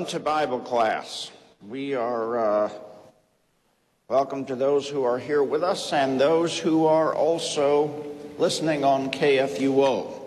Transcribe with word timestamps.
Welcome 0.00 0.18
to 0.18 0.24
Bible 0.24 0.60
class. 0.60 1.30
We 1.68 1.94
are 1.94 2.38
uh, 2.38 2.70
welcome 4.08 4.46
to 4.46 4.56
those 4.56 4.88
who 4.88 5.04
are 5.04 5.18
here 5.18 5.42
with 5.42 5.62
us 5.62 5.92
and 5.92 6.18
those 6.18 6.58
who 6.58 6.86
are 6.86 7.14
also 7.14 8.06
listening 8.38 8.82
on 8.82 9.10
KFUO. 9.10 10.22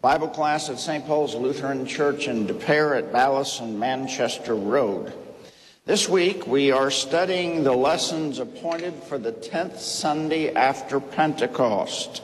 Bible 0.00 0.26
class 0.26 0.68
at 0.68 0.80
St. 0.80 1.06
Paul's 1.06 1.36
Lutheran 1.36 1.86
Church 1.86 2.26
in 2.26 2.48
Des 2.48 2.54
Peres 2.54 3.04
at 3.04 3.12
Ballas 3.12 3.60
and 3.60 3.78
Manchester 3.78 4.56
Road. 4.56 5.12
This 5.84 6.08
week 6.08 6.48
we 6.48 6.72
are 6.72 6.90
studying 6.90 7.62
the 7.62 7.76
lessons 7.76 8.40
appointed 8.40 8.94
for 9.04 9.16
the 9.16 9.30
10th 9.30 9.78
Sunday 9.78 10.52
after 10.52 10.98
Pentecost. 10.98 12.20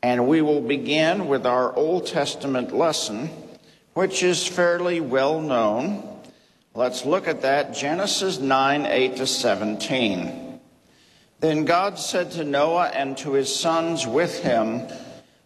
And 0.00 0.28
we 0.28 0.42
will 0.42 0.60
begin 0.60 1.26
with 1.26 1.44
our 1.44 1.74
Old 1.74 2.06
Testament 2.06 2.72
lesson, 2.72 3.30
which 3.94 4.22
is 4.22 4.46
fairly 4.46 5.00
well 5.00 5.40
known. 5.40 6.20
Let's 6.74 7.04
look 7.04 7.26
at 7.26 7.42
that 7.42 7.74
Genesis 7.74 8.38
9 8.38 8.86
8 8.86 9.16
to 9.16 9.26
17. 9.26 10.60
Then 11.40 11.64
God 11.64 11.98
said 11.98 12.32
to 12.32 12.44
Noah 12.44 12.88
and 12.88 13.16
to 13.18 13.32
his 13.32 13.54
sons 13.54 14.06
with 14.06 14.42
him, 14.42 14.88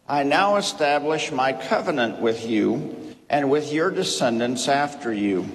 I 0.09 0.23
now 0.23 0.57
establish 0.57 1.31
my 1.31 1.53
covenant 1.53 2.21
with 2.21 2.47
you 2.47 3.15
and 3.31 3.51
with 3.51 3.73
your 3.73 3.91
descendants 3.91 4.69
after 4.69 5.13
you, 5.13 5.49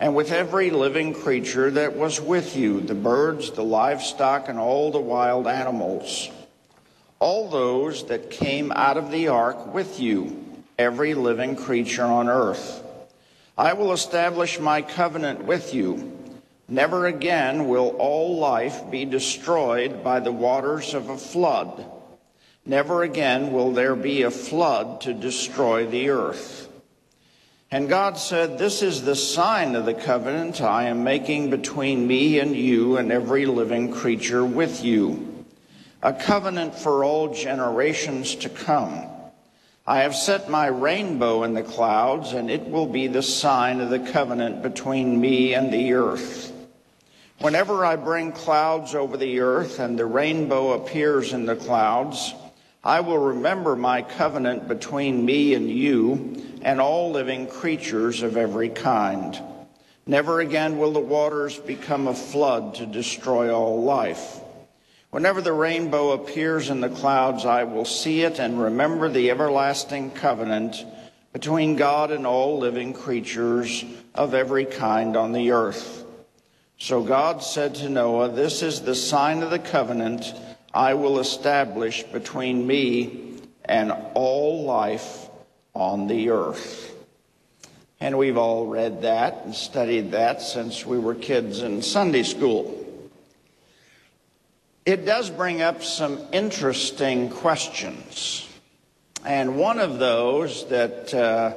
and 0.00 0.16
with 0.16 0.32
every 0.32 0.70
living 0.70 1.14
creature 1.14 1.70
that 1.70 1.96
was 1.96 2.20
with 2.20 2.56
you, 2.56 2.80
the 2.80 2.94
birds, 2.94 3.52
the 3.52 3.62
livestock, 3.62 4.48
and 4.48 4.58
all 4.58 4.90
the 4.90 4.98
wild 4.98 5.46
animals, 5.46 6.28
all 7.20 7.48
those 7.48 8.06
that 8.06 8.30
came 8.30 8.72
out 8.72 8.96
of 8.96 9.12
the 9.12 9.28
ark 9.28 9.72
with 9.72 10.00
you, 10.00 10.47
every 10.78 11.14
living 11.14 11.56
creature 11.56 12.04
on 12.04 12.28
earth. 12.28 12.84
I 13.56 13.72
will 13.72 13.92
establish 13.92 14.60
my 14.60 14.82
covenant 14.82 15.44
with 15.44 15.74
you. 15.74 16.16
Never 16.68 17.06
again 17.06 17.66
will 17.66 17.96
all 17.98 18.38
life 18.38 18.88
be 18.88 19.04
destroyed 19.04 20.04
by 20.04 20.20
the 20.20 20.30
waters 20.30 20.94
of 20.94 21.08
a 21.08 21.16
flood. 21.16 21.84
Never 22.64 23.02
again 23.02 23.52
will 23.52 23.72
there 23.72 23.96
be 23.96 24.22
a 24.22 24.30
flood 24.30 25.00
to 25.00 25.14
destroy 25.14 25.86
the 25.86 26.10
earth. 26.10 26.68
And 27.70 27.88
God 27.88 28.16
said, 28.16 28.58
This 28.58 28.82
is 28.82 29.02
the 29.02 29.16
sign 29.16 29.74
of 29.74 29.84
the 29.84 29.94
covenant 29.94 30.60
I 30.60 30.84
am 30.84 31.02
making 31.02 31.50
between 31.50 32.06
me 32.06 32.38
and 32.38 32.54
you 32.54 32.96
and 32.96 33.10
every 33.10 33.46
living 33.46 33.92
creature 33.92 34.44
with 34.44 34.84
you, 34.84 35.44
a 36.02 36.12
covenant 36.12 36.76
for 36.76 37.02
all 37.02 37.34
generations 37.34 38.36
to 38.36 38.48
come. 38.48 39.06
I 39.88 40.00
have 40.00 40.14
set 40.14 40.50
my 40.50 40.66
rainbow 40.66 41.44
in 41.44 41.54
the 41.54 41.62
clouds, 41.62 42.34
and 42.34 42.50
it 42.50 42.68
will 42.68 42.84
be 42.84 43.06
the 43.06 43.22
sign 43.22 43.80
of 43.80 43.88
the 43.88 43.98
covenant 43.98 44.60
between 44.60 45.18
me 45.18 45.54
and 45.54 45.72
the 45.72 45.94
earth. 45.94 46.52
Whenever 47.38 47.86
I 47.86 47.96
bring 47.96 48.32
clouds 48.32 48.94
over 48.94 49.16
the 49.16 49.40
earth 49.40 49.78
and 49.78 49.98
the 49.98 50.04
rainbow 50.04 50.72
appears 50.72 51.32
in 51.32 51.46
the 51.46 51.56
clouds, 51.56 52.34
I 52.84 53.00
will 53.00 53.16
remember 53.16 53.76
my 53.76 54.02
covenant 54.02 54.68
between 54.68 55.24
me 55.24 55.54
and 55.54 55.70
you 55.70 56.36
and 56.60 56.82
all 56.82 57.10
living 57.10 57.46
creatures 57.46 58.20
of 58.20 58.36
every 58.36 58.68
kind. 58.68 59.40
Never 60.06 60.40
again 60.40 60.76
will 60.76 60.92
the 60.92 61.00
waters 61.00 61.58
become 61.58 62.08
a 62.08 62.14
flood 62.14 62.74
to 62.74 62.84
destroy 62.84 63.50
all 63.54 63.82
life. 63.82 64.38
Whenever 65.10 65.40
the 65.40 65.52
rainbow 65.52 66.10
appears 66.10 66.68
in 66.68 66.82
the 66.82 66.90
clouds, 66.90 67.46
I 67.46 67.64
will 67.64 67.86
see 67.86 68.22
it 68.22 68.38
and 68.38 68.60
remember 68.60 69.08
the 69.08 69.30
everlasting 69.30 70.10
covenant 70.10 70.84
between 71.32 71.76
God 71.76 72.10
and 72.10 72.26
all 72.26 72.58
living 72.58 72.92
creatures 72.92 73.84
of 74.14 74.34
every 74.34 74.66
kind 74.66 75.16
on 75.16 75.32
the 75.32 75.52
earth. 75.52 76.04
So 76.76 77.02
God 77.02 77.42
said 77.42 77.76
to 77.76 77.88
Noah, 77.88 78.28
This 78.28 78.62
is 78.62 78.82
the 78.82 78.94
sign 78.94 79.42
of 79.42 79.50
the 79.50 79.58
covenant 79.58 80.34
I 80.74 80.92
will 80.94 81.18
establish 81.18 82.02
between 82.02 82.66
me 82.66 83.40
and 83.64 83.92
all 84.12 84.64
life 84.64 85.28
on 85.74 86.06
the 86.06 86.30
earth. 86.30 86.94
And 87.98 88.18
we've 88.18 88.36
all 88.36 88.66
read 88.66 89.02
that 89.02 89.42
and 89.44 89.54
studied 89.54 90.12
that 90.12 90.42
since 90.42 90.84
we 90.84 90.98
were 90.98 91.14
kids 91.14 91.62
in 91.62 91.80
Sunday 91.82 92.22
school. 92.22 92.77
It 94.88 95.04
does 95.04 95.28
bring 95.28 95.60
up 95.60 95.82
some 95.82 96.18
interesting 96.32 97.28
questions. 97.28 98.48
And 99.22 99.58
one 99.58 99.80
of 99.80 99.98
those 99.98 100.66
that 100.68 101.12
uh, 101.12 101.52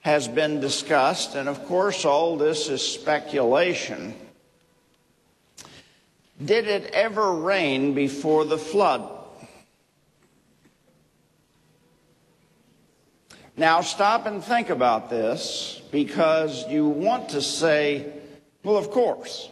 has 0.00 0.28
been 0.28 0.60
discussed, 0.60 1.36
and 1.36 1.48
of 1.48 1.64
course, 1.64 2.04
all 2.04 2.36
this 2.36 2.68
is 2.68 2.86
speculation 2.86 4.14
did 6.44 6.68
it 6.68 6.90
ever 6.92 7.32
rain 7.32 7.94
before 7.94 8.44
the 8.44 8.58
flood? 8.58 9.10
Now, 13.56 13.80
stop 13.80 14.26
and 14.26 14.44
think 14.44 14.68
about 14.68 15.08
this 15.08 15.80
because 15.90 16.68
you 16.68 16.88
want 16.88 17.30
to 17.30 17.40
say, 17.40 18.12
well, 18.62 18.76
of 18.76 18.90
course. 18.90 19.48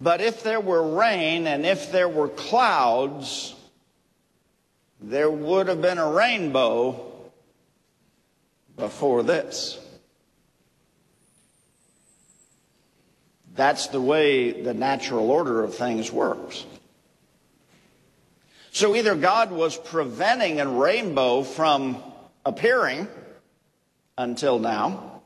But 0.00 0.20
if 0.20 0.42
there 0.42 0.60
were 0.60 0.96
rain 0.96 1.46
and 1.46 1.66
if 1.66 1.92
there 1.92 2.08
were 2.08 2.28
clouds, 2.28 3.54
there 5.00 5.30
would 5.30 5.68
have 5.68 5.82
been 5.82 5.98
a 5.98 6.10
rainbow 6.10 7.12
before 8.76 9.22
this. 9.22 9.78
That's 13.54 13.88
the 13.88 14.00
way 14.00 14.62
the 14.62 14.72
natural 14.72 15.30
order 15.30 15.62
of 15.62 15.74
things 15.74 16.10
works. 16.10 16.64
So 18.72 18.94
either 18.96 19.16
God 19.16 19.50
was 19.50 19.76
preventing 19.76 20.60
a 20.60 20.66
rainbow 20.66 21.42
from 21.42 22.02
appearing 22.46 23.06
until 24.16 24.58
now, 24.58 25.22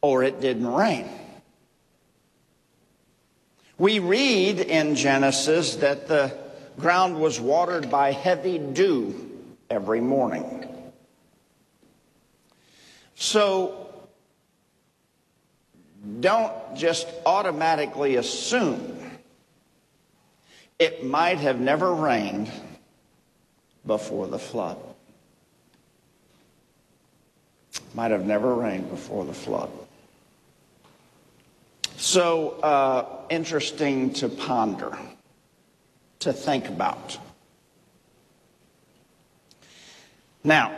or 0.00 0.22
it 0.22 0.40
didn't 0.40 0.68
rain. 0.68 1.08
We 3.82 3.98
read 3.98 4.60
in 4.60 4.94
Genesis 4.94 5.74
that 5.74 6.06
the 6.06 6.32
ground 6.78 7.18
was 7.18 7.40
watered 7.40 7.90
by 7.90 8.12
heavy 8.12 8.56
dew 8.56 9.28
every 9.68 10.00
morning. 10.00 10.64
So 13.16 13.92
don't 16.20 16.52
just 16.76 17.08
automatically 17.26 18.14
assume 18.14 19.00
it 20.78 21.04
might 21.04 21.38
have 21.38 21.58
never 21.58 21.92
rained 21.92 22.52
before 23.84 24.28
the 24.28 24.38
flood. 24.38 24.78
Might 27.94 28.12
have 28.12 28.26
never 28.26 28.54
rained 28.54 28.90
before 28.90 29.24
the 29.24 29.34
flood. 29.34 29.72
So 32.02 32.58
uh, 32.64 33.06
interesting 33.30 34.12
to 34.14 34.28
ponder, 34.28 34.98
to 36.18 36.32
think 36.32 36.66
about. 36.68 37.16
Now, 40.42 40.76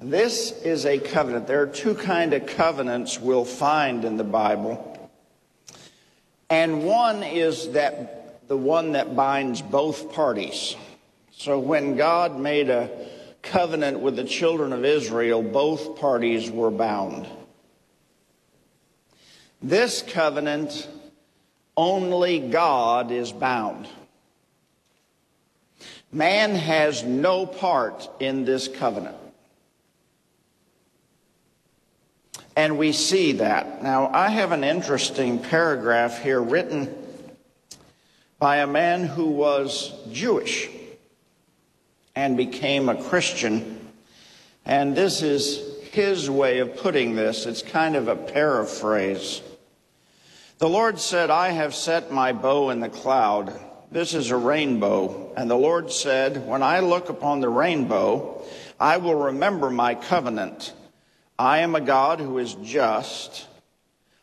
this 0.00 0.52
is 0.62 0.86
a 0.86 0.96
covenant. 0.96 1.48
There 1.48 1.60
are 1.60 1.66
two 1.66 1.96
kind 1.96 2.34
of 2.34 2.46
covenants 2.46 3.18
we'll 3.18 3.44
find 3.44 4.04
in 4.04 4.16
the 4.16 4.22
Bible. 4.22 5.10
And 6.48 6.84
one 6.84 7.24
is 7.24 7.72
that 7.72 8.46
the 8.46 8.56
one 8.56 8.92
that 8.92 9.16
binds 9.16 9.60
both 9.60 10.12
parties. 10.12 10.76
So 11.32 11.58
when 11.58 11.96
God 11.96 12.38
made 12.38 12.70
a 12.70 12.88
covenant 13.42 13.98
with 13.98 14.14
the 14.14 14.24
children 14.24 14.72
of 14.72 14.84
Israel, 14.84 15.42
both 15.42 15.98
parties 15.98 16.48
were 16.48 16.70
bound. 16.70 17.26
This 19.62 20.02
covenant, 20.02 20.88
only 21.76 22.40
God 22.40 23.12
is 23.12 23.30
bound. 23.30 23.88
Man 26.10 26.54
has 26.56 27.04
no 27.04 27.46
part 27.46 28.08
in 28.20 28.44
this 28.44 28.66
covenant. 28.68 29.16
And 32.56 32.76
we 32.76 32.92
see 32.92 33.32
that. 33.32 33.82
Now, 33.82 34.10
I 34.12 34.28
have 34.28 34.52
an 34.52 34.64
interesting 34.64 35.38
paragraph 35.38 36.22
here 36.22 36.40
written 36.40 36.94
by 38.38 38.56
a 38.56 38.66
man 38.66 39.04
who 39.04 39.26
was 39.26 39.92
Jewish 40.10 40.68
and 42.14 42.36
became 42.36 42.88
a 42.88 43.02
Christian. 43.02 43.78
And 44.66 44.94
this 44.94 45.22
is 45.22 45.62
his 45.92 46.28
way 46.28 46.58
of 46.58 46.76
putting 46.76 47.14
this. 47.14 47.46
It's 47.46 47.62
kind 47.62 47.96
of 47.96 48.08
a 48.08 48.16
paraphrase. 48.16 49.40
The 50.62 50.68
Lord 50.68 51.00
said, 51.00 51.28
I 51.28 51.50
have 51.50 51.74
set 51.74 52.12
my 52.12 52.32
bow 52.32 52.70
in 52.70 52.78
the 52.78 52.88
cloud. 52.88 53.52
this 53.90 54.14
is 54.14 54.30
a 54.30 54.36
rainbow. 54.36 55.32
And 55.36 55.50
the 55.50 55.56
Lord 55.56 55.90
said, 55.90 56.46
When 56.46 56.62
I 56.62 56.78
look 56.78 57.08
upon 57.08 57.40
the 57.40 57.48
rainbow, 57.48 58.40
I 58.78 58.98
will 58.98 59.16
remember 59.16 59.70
my 59.70 59.96
covenant. 59.96 60.72
I 61.36 61.62
am 61.62 61.74
a 61.74 61.80
God 61.80 62.20
who 62.20 62.38
is 62.38 62.54
just. 62.62 63.48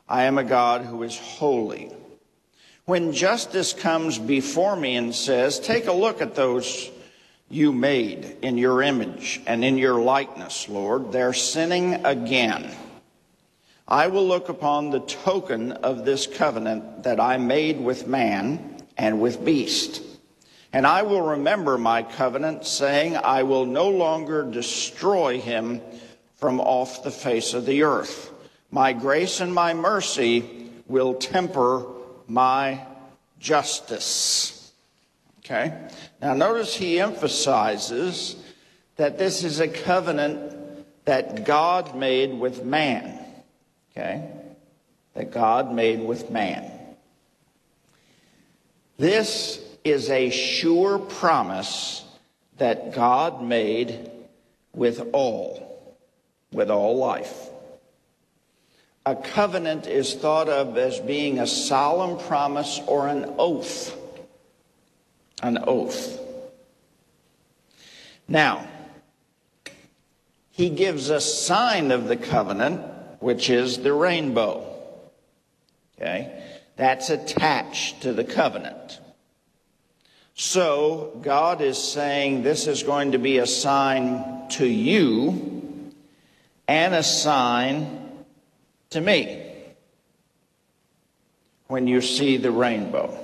I 0.07 0.23
am 0.23 0.37
a 0.37 0.45
God 0.45 0.83
who 0.85 1.03
is 1.03 1.19
holy. 1.19 1.91
When 2.85 3.11
justice 3.11 3.73
comes 3.73 4.17
before 4.17 4.77
me 4.77 4.95
and 4.95 5.13
says, 5.13 5.59
Take 5.59 5.87
a 5.87 5.91
look 5.91 6.21
at 6.21 6.35
those 6.35 6.89
you 7.49 7.73
made 7.73 8.37
in 8.41 8.57
your 8.57 8.81
image 8.81 9.41
and 9.45 9.61
in 9.65 9.77
your 9.77 9.99
likeness, 9.99 10.69
Lord, 10.69 11.11
they're 11.11 11.33
sinning 11.33 12.05
again. 12.05 12.73
I 13.89 14.05
will 14.05 14.27
look 14.27 14.49
upon 14.49 14.91
the 14.91 14.99
token 14.99 15.71
of 15.71 16.05
this 16.05 16.27
covenant 16.27 17.03
that 17.03 17.19
I 17.19 17.37
made 17.37 17.81
with 17.81 18.05
man 18.05 18.77
and 18.95 19.19
with 19.19 19.43
beast. 19.43 20.03
And 20.71 20.85
I 20.85 21.01
will 21.01 21.23
remember 21.23 21.75
my 21.79 22.03
covenant, 22.03 22.67
saying, 22.67 23.17
I 23.17 23.41
will 23.41 23.65
no 23.65 23.89
longer 23.89 24.43
destroy 24.43 25.39
him 25.41 25.81
from 26.35 26.59
off 26.59 27.03
the 27.03 27.09
face 27.09 27.55
of 27.55 27.65
the 27.65 27.81
earth. 27.81 28.31
My 28.69 28.93
grace 28.93 29.41
and 29.41 29.51
my 29.51 29.73
mercy 29.73 30.69
will 30.87 31.15
temper 31.15 31.87
my 32.27 32.85
justice. 33.39 34.71
Okay? 35.39 35.75
Now, 36.21 36.35
notice 36.35 36.75
he 36.75 36.99
emphasizes 36.99 38.35
that 38.97 39.17
this 39.17 39.43
is 39.43 39.59
a 39.59 39.67
covenant 39.67 40.85
that 41.05 41.43
God 41.45 41.95
made 41.95 42.39
with 42.39 42.63
man. 42.63 43.18
Okay? 43.91 44.29
That 45.13 45.31
God 45.31 45.73
made 45.73 46.01
with 46.01 46.29
man. 46.29 46.71
This 48.97 49.59
is 49.83 50.09
a 50.09 50.29
sure 50.29 50.99
promise 50.99 52.03
that 52.57 52.93
God 52.93 53.41
made 53.41 54.11
with 54.73 55.01
all, 55.13 55.95
with 56.51 56.69
all 56.69 56.97
life. 56.97 57.49
A 59.05 59.15
covenant 59.15 59.87
is 59.87 60.13
thought 60.13 60.49
of 60.49 60.77
as 60.77 60.99
being 60.99 61.39
a 61.39 61.47
solemn 61.47 62.19
promise 62.19 62.81
or 62.85 63.07
an 63.07 63.33
oath. 63.37 63.95
An 65.41 65.57
oath. 65.65 66.19
Now, 68.27 68.67
he 70.51 70.69
gives 70.69 71.09
a 71.09 71.21
sign 71.21 71.91
of 71.91 72.07
the 72.07 72.17
covenant, 72.17 72.81
which 73.19 73.49
is 73.49 73.79
the 73.79 73.93
rainbow. 73.93 74.65
Okay? 75.97 76.43
That's 76.75 77.09
attached 77.09 78.01
to 78.03 78.13
the 78.13 78.23
covenant. 78.23 78.99
So, 80.33 81.19
God 81.21 81.61
is 81.61 81.77
saying 81.77 82.43
this 82.43 82.65
is 82.65 82.83
going 82.83 83.11
to 83.11 83.19
be 83.19 83.39
a 83.39 83.45
sign 83.45 84.47
to 84.51 84.65
you 84.65 85.91
and 86.65 86.95
a 86.95 87.03
sign 87.03 88.23
to 88.91 89.01
me 89.01 89.45
when 91.67 91.87
you 91.87 92.01
see 92.01 92.37
the 92.37 92.51
rainbow. 92.51 93.17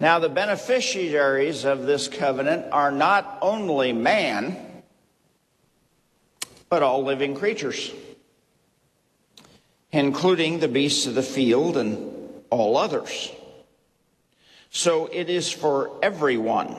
Now, 0.00 0.18
the 0.18 0.28
beneficiaries 0.28 1.64
of 1.64 1.82
this 1.82 2.08
covenant 2.08 2.72
are 2.72 2.90
not 2.90 3.38
only 3.42 3.92
man, 3.92 4.73
but 6.74 6.82
all 6.82 7.04
living 7.04 7.36
creatures 7.36 7.92
including 9.92 10.58
the 10.58 10.66
beasts 10.66 11.06
of 11.06 11.14
the 11.14 11.22
field 11.22 11.76
and 11.76 12.12
all 12.50 12.76
others. 12.76 13.30
So 14.70 15.06
it 15.06 15.30
is 15.30 15.52
for 15.52 15.92
everyone. 16.02 16.76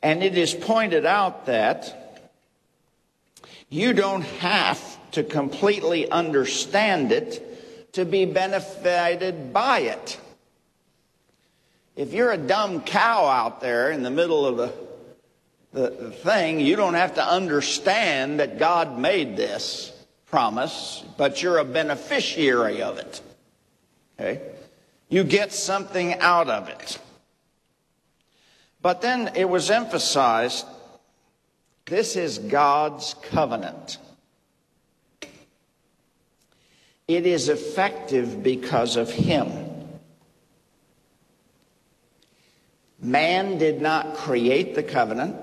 And 0.00 0.22
it 0.22 0.38
is 0.38 0.54
pointed 0.54 1.04
out 1.04 1.46
that 1.46 2.30
you 3.68 3.92
don't 3.92 4.22
have 4.22 4.80
to 5.10 5.24
completely 5.24 6.08
understand 6.08 7.10
it 7.10 7.92
to 7.94 8.04
be 8.04 8.26
benefited 8.26 9.52
by 9.52 9.80
it. 9.80 10.20
If 11.96 12.12
you're 12.12 12.30
a 12.30 12.38
dumb 12.38 12.82
cow 12.82 13.26
out 13.26 13.60
there 13.60 13.90
in 13.90 14.04
the 14.04 14.10
middle 14.10 14.46
of 14.46 14.56
the, 14.56 14.89
the, 15.72 16.10
thing, 16.10 16.60
you 16.60 16.76
don't 16.76 16.94
have 16.94 17.14
to 17.14 17.24
understand 17.24 18.40
that 18.40 18.58
God 18.58 18.98
made 18.98 19.36
this 19.36 19.92
promise, 20.26 21.04
but 21.16 21.42
you're 21.42 21.58
a 21.58 21.64
beneficiary 21.64 22.82
of 22.82 22.98
it. 22.98 23.20
Okay? 24.18 24.40
You 25.08 25.24
get 25.24 25.52
something 25.52 26.14
out 26.14 26.48
of 26.48 26.68
it. 26.68 26.98
But 28.82 29.00
then 29.02 29.32
it 29.34 29.48
was 29.48 29.70
emphasized 29.70 30.66
this 31.84 32.14
is 32.14 32.38
God's 32.38 33.14
covenant. 33.30 33.98
It 37.08 37.26
is 37.26 37.48
effective 37.48 38.44
because 38.44 38.94
of 38.94 39.10
Him. 39.10 39.50
Man 43.00 43.58
did 43.58 43.82
not 43.82 44.14
create 44.14 44.76
the 44.76 44.84
covenant. 44.84 45.34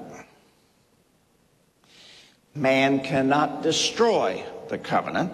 Man 2.57 3.01
cannot 3.01 3.61
destroy 3.61 4.43
the 4.67 4.79
covenant. 4.79 5.31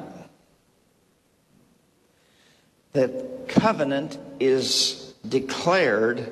The 2.91 3.25
covenant 3.47 4.17
is 4.41 5.13
declared 5.27 6.29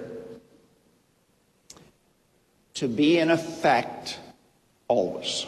to 2.74 2.90
be 2.90 3.20
in 3.20 3.32
effect 3.32 4.20
always. 4.90 5.46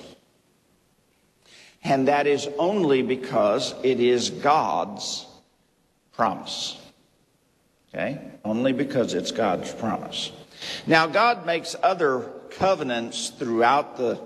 And 1.84 2.08
that 2.08 2.26
is 2.26 2.48
only 2.58 3.02
because 3.02 3.76
it 3.84 4.00
is 4.00 4.30
God's 4.30 5.26
promise. 6.14 6.78
Okay? 7.94 8.22
Only 8.46 8.72
because 8.72 9.14
it's 9.14 9.32
God's 9.32 9.74
promise. 9.74 10.32
Now, 10.88 11.08
God 11.08 11.46
makes 11.46 11.76
other 11.84 12.32
covenants 12.52 13.30
throughout 13.30 13.98
the, 13.98 14.22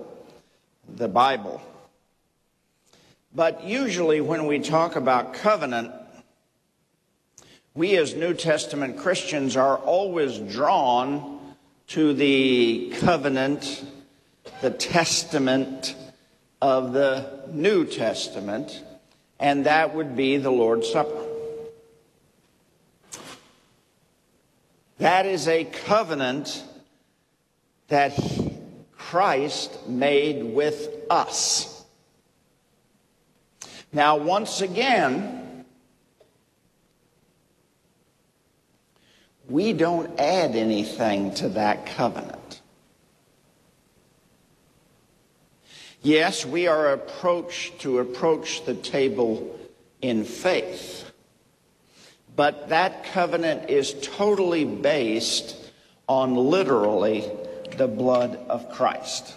the 0.96 1.08
Bible. 1.08 1.60
But 3.34 3.64
usually, 3.64 4.20
when 4.20 4.46
we 4.46 4.58
talk 4.58 4.96
about 4.96 5.34
covenant, 5.34 5.92
we 7.74 7.96
as 7.96 8.14
New 8.14 8.34
Testament 8.34 8.96
Christians 8.96 9.56
are 9.56 9.76
always 9.76 10.38
drawn 10.38 11.54
to 11.88 12.12
the 12.12 12.92
covenant, 12.98 13.84
the 14.60 14.70
testament 14.70 15.94
of 16.60 16.92
the 16.92 17.44
New 17.50 17.84
Testament, 17.84 18.82
and 19.38 19.66
that 19.66 19.94
would 19.94 20.16
be 20.16 20.36
the 20.36 20.50
Lord's 20.50 20.90
Supper. 20.90 21.24
That 24.98 25.26
is 25.26 25.46
a 25.46 25.64
covenant 25.64 26.64
that 27.86 28.18
Christ 29.10 29.88
made 29.88 30.44
with 30.44 30.90
us. 31.08 31.82
Now, 33.90 34.18
once 34.18 34.60
again, 34.60 35.64
we 39.48 39.72
don't 39.72 40.20
add 40.20 40.54
anything 40.54 41.32
to 41.36 41.48
that 41.48 41.86
covenant. 41.86 42.60
Yes, 46.02 46.44
we 46.44 46.66
are 46.66 46.92
approached 46.92 47.80
to 47.80 48.00
approach 48.00 48.66
the 48.66 48.74
table 48.74 49.58
in 50.02 50.24
faith. 50.24 51.10
But 52.36 52.68
that 52.68 53.04
covenant 53.04 53.70
is 53.70 53.94
totally 54.02 54.66
based 54.66 55.56
on 56.06 56.34
literally 56.34 57.24
the 57.78 57.88
blood 57.88 58.38
of 58.48 58.70
Christ. 58.70 59.34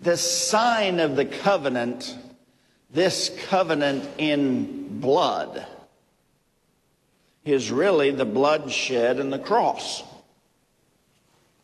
The 0.00 0.16
sign 0.16 1.00
of 1.00 1.16
the 1.16 1.24
covenant 1.24 2.16
this 2.90 3.30
covenant 3.48 4.08
in 4.16 5.00
blood 5.00 5.66
is 7.44 7.70
really 7.70 8.10
the 8.10 8.24
blood 8.24 8.70
shed 8.70 9.20
and 9.20 9.32
the 9.32 9.38
cross. 9.38 10.02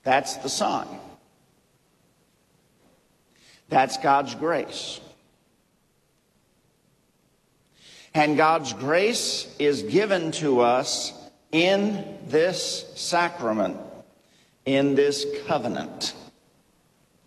That's 0.03 0.37
the 0.39 0.51
sign. 0.51 0.87
That's 3.71 3.97
God's 3.99 4.35
grace. 4.35 5.01
And 8.13 8.37
God's 8.37 8.73
grace 8.75 9.53
is 9.59 9.83
given 9.83 10.31
to 10.33 10.61
us 10.61 11.13
in 11.53 12.19
this 12.27 12.93
sacrament, 12.97 13.79
in 14.67 14.95
this 14.95 15.27
covenant. 15.47 16.15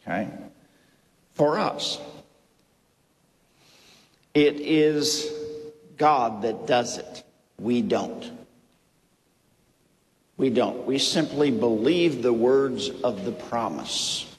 Okay? 0.01 0.27
For 1.33 1.59
us. 1.59 1.99
It 4.33 4.59
is 4.59 5.31
God 5.97 6.43
that 6.43 6.67
does 6.67 6.97
it. 6.97 7.23
We 7.59 7.81
don't. 7.81 8.31
We 10.37 10.49
don't. 10.51 10.85
We 10.85 10.99
simply 10.99 11.49
believe 11.49 12.21
the 12.21 12.33
words 12.33 12.89
of 13.03 13.25
the 13.25 13.31
promise. 13.31 14.35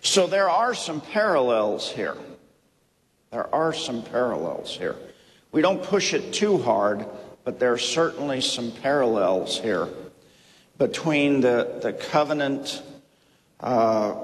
So 0.00 0.26
there 0.26 0.50
are 0.50 0.74
some 0.74 1.00
parallels 1.00 1.90
here. 1.90 2.16
There 3.30 3.52
are 3.54 3.72
some 3.72 4.02
parallels 4.02 4.76
here. 4.76 4.96
We 5.52 5.62
don't 5.62 5.82
push 5.82 6.14
it 6.14 6.32
too 6.32 6.58
hard, 6.58 7.06
but 7.44 7.60
there 7.60 7.72
are 7.72 7.78
certainly 7.78 8.40
some 8.40 8.72
parallels 8.72 9.58
here 9.58 9.88
between 10.78 11.40
the, 11.40 11.78
the 11.82 11.92
covenant, 11.92 12.82
uh, 13.60 14.14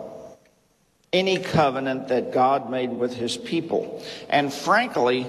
any 1.13 1.39
covenant 1.39 2.09
that 2.09 2.33
God 2.33 2.71
made 2.71 2.91
with 2.91 3.15
his 3.15 3.37
people. 3.37 4.03
And 4.29 4.53
frankly, 4.53 5.27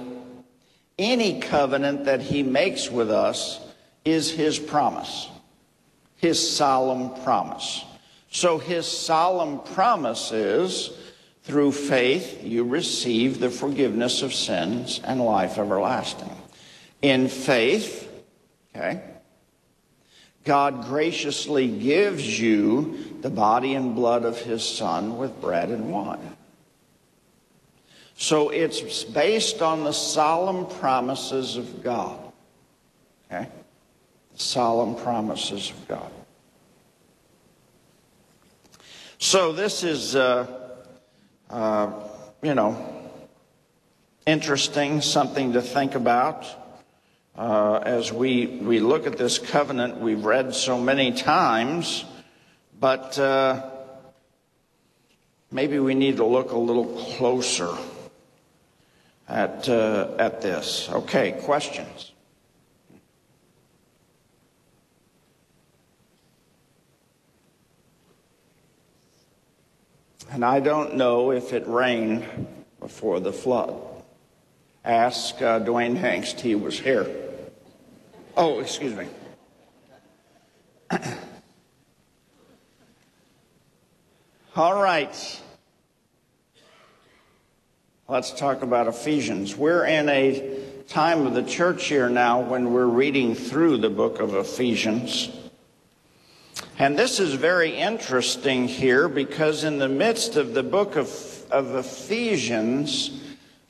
any 0.98 1.40
covenant 1.40 2.06
that 2.06 2.22
he 2.22 2.44
makes 2.44 2.90
with 2.90 3.12
us 3.12 3.60
is 4.06 4.32
his 4.32 4.60
promise, 4.60 5.30
his 6.18 6.56
solemn 6.56 7.22
promise. 7.24 7.84
So 8.30 8.58
his 8.58 8.88
solemn 8.88 9.60
promise 9.60 10.32
is 10.32 10.92
through 11.44 11.72
faith 11.72 12.44
you 12.44 12.64
receive 12.64 13.40
the 13.40 13.50
forgiveness 13.50 14.22
of 14.22 14.34
sins 14.34 15.02
and 15.04 15.24
life 15.24 15.58
everlasting. 15.58 16.32
In 17.02 17.28
faith, 17.28 18.10
okay, 18.76 19.02
God 20.44 20.86
graciously 20.86 21.68
gives 21.68 22.40
you 22.40 23.18
the 23.22 23.30
body 23.30 23.76
and 23.76 23.96
blood 23.96 24.26
of 24.26 24.40
his 24.40 24.68
son 24.68 25.18
with 25.18 25.40
bread 25.40 25.70
and 25.70 25.92
wine. 25.92 26.36
So 28.16 28.50
it's 28.50 29.04
based 29.04 29.62
on 29.62 29.84
the 29.84 29.92
solemn 29.92 30.66
promises 30.66 31.58
of 31.58 31.84
God. 31.84 32.20
Okay? 33.32 33.48
The 34.34 34.40
solemn 34.40 34.96
promises 34.96 35.72
of 35.72 35.88
God. 35.88 36.12
So 39.18 39.52
this 39.52 39.84
is, 39.84 40.16
uh, 40.16 40.48
uh, 41.50 41.92
you 42.42 42.56
know, 42.56 43.10
interesting, 44.26 45.02
something 45.02 45.54
to 45.54 45.62
think 45.62 45.94
about 45.94 46.46
uh, 47.42 47.82
as 47.84 48.14
we, 48.14 48.46
we 48.46 48.80
look 48.80 49.08
at 49.08 49.18
this 49.18 49.40
covenant 49.40 49.98
we've 49.98 50.24
read 50.24 50.54
so 50.54 50.80
many 50.80 51.12
times, 51.12 52.06
but 52.80 53.18
uh, 53.18 53.68
maybe 55.50 55.80
we 55.80 55.96
need 55.96 56.18
to 56.18 56.24
look 56.24 56.52
a 56.52 56.58
little 56.58 56.86
closer 57.16 57.76
at, 59.28 59.68
uh, 59.68 60.12
at 60.20 60.42
this. 60.42 60.88
Okay, 60.92 61.32
questions? 61.32 62.12
And 70.30 70.46
I 70.46 70.60
don't 70.60 70.96
know 70.96 71.32
if 71.32 71.54
it 71.54 71.68
rained 71.68 72.24
before 72.80 73.20
the 73.20 73.34
flood. 73.34 73.82
Ask 74.86 75.42
uh, 75.42 75.60
Dwayne 75.60 75.98
Hanks, 75.98 76.34
he 76.40 76.54
was 76.54 76.80
here. 76.80 77.31
Oh, 78.38 78.60
excuse 78.60 78.96
me. 78.96 79.08
All 84.56 84.82
right. 84.82 85.42
Let's 88.08 88.32
talk 88.32 88.62
about 88.62 88.88
Ephesians. 88.88 89.56
We're 89.56 89.86
in 89.86 90.10
a 90.10 90.60
time 90.88 91.26
of 91.26 91.34
the 91.34 91.44
church 91.44 91.86
here 91.86 92.10
now 92.10 92.42
when 92.42 92.74
we're 92.74 92.86
reading 92.86 93.36
through 93.36 93.78
the 93.78 93.90
book 93.90 94.20
of 94.20 94.36
Ephesians. 94.36 95.30
And 96.78 97.00
this 97.00 97.20
is 97.20 97.34
very 97.34 97.76
interesting 97.76 98.68
here 98.68 99.08
because 99.08 99.64
in 99.64 99.78
the 99.78 99.88
midst 99.88 100.36
of 100.36 100.54
the 100.54 100.64
book 100.64 100.96
of, 100.96 101.10
of 101.52 101.76
Ephesians, 101.76 103.22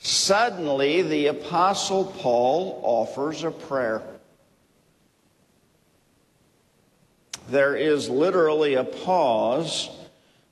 Suddenly, 0.03 1.03
the 1.03 1.27
Apostle 1.27 2.05
Paul 2.05 2.81
offers 2.83 3.43
a 3.43 3.51
prayer. 3.51 4.01
There 7.51 7.75
is 7.75 8.09
literally 8.09 8.75
a 8.75 8.85
pause 8.85 9.89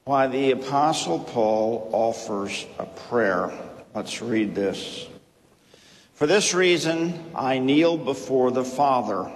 while 0.04 0.30
the 0.30 0.52
Apostle 0.52 1.20
Paul 1.20 1.90
offers 1.94 2.66
a 2.78 2.86
prayer. 2.86 3.54
Let's 3.96 4.22
read 4.22 4.54
this. 4.54 5.08
For 6.16 6.28
this 6.28 6.54
reason, 6.54 7.32
I 7.34 7.60
kneel 7.60 7.96
before 7.96 8.52
the 8.52 8.66
Father, 8.66 9.32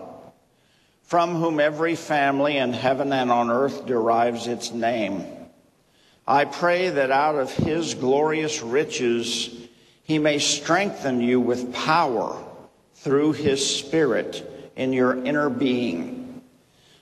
from 1.03 1.35
whom 1.35 1.61
every 1.61 1.95
family 1.95 2.57
in 2.57 2.73
heaven 2.73 3.13
and 3.13 3.31
on 3.31 3.49
earth 3.49 3.85
derives 3.85 4.47
its 4.47 4.73
name. 4.73 5.23
I 6.27 6.43
pray 6.43 6.89
that 6.89 7.11
out 7.11 7.35
of 7.35 7.49
his 7.49 7.93
glorious 7.93 8.61
riches, 8.61 9.69
he 10.03 10.19
may 10.19 10.39
strengthen 10.39 11.21
you 11.21 11.39
with 11.39 11.73
power 11.73 12.43
through 12.95 13.31
his 13.33 13.65
Spirit 13.65 14.71
in 14.75 14.91
your 14.91 15.23
inner 15.23 15.49
being, 15.49 16.22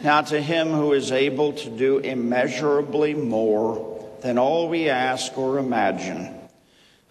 Now, 0.00 0.20
to 0.22 0.40
him 0.40 0.68
who 0.68 0.92
is 0.92 1.10
able 1.10 1.54
to 1.54 1.70
do 1.70 1.98
immeasurably 1.98 3.14
more 3.14 4.08
than 4.20 4.38
all 4.38 4.68
we 4.68 4.88
ask 4.88 5.36
or 5.36 5.58
imagine, 5.58 6.34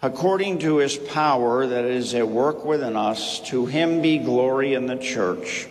according 0.00 0.60
to 0.60 0.78
his 0.78 0.96
power 0.96 1.66
that 1.66 1.84
is 1.84 2.14
at 2.14 2.28
work 2.28 2.64
within 2.64 2.96
us, 2.96 3.40
to 3.50 3.66
him 3.66 4.00
be 4.00 4.18
glory 4.18 4.72
in 4.72 4.86
the 4.86 4.96
church 4.96 5.68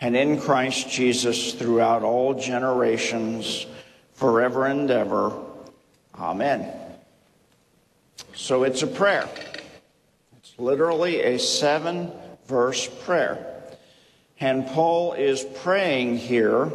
and 0.00 0.16
in 0.16 0.40
Christ 0.40 0.88
Jesus 0.90 1.54
throughout 1.54 2.02
all 2.02 2.34
generations, 2.34 3.66
forever 4.14 4.66
and 4.66 4.90
ever. 4.90 5.32
Amen. 6.18 6.68
So 8.34 8.64
it's 8.64 8.82
a 8.82 8.86
prayer. 8.86 9.28
It's 10.38 10.54
literally 10.58 11.22
a 11.22 11.38
seven 11.38 12.10
verse 12.46 12.88
prayer. 13.04 13.55
And 14.38 14.66
Paul 14.66 15.14
is 15.14 15.42
praying 15.42 16.18
here 16.18 16.70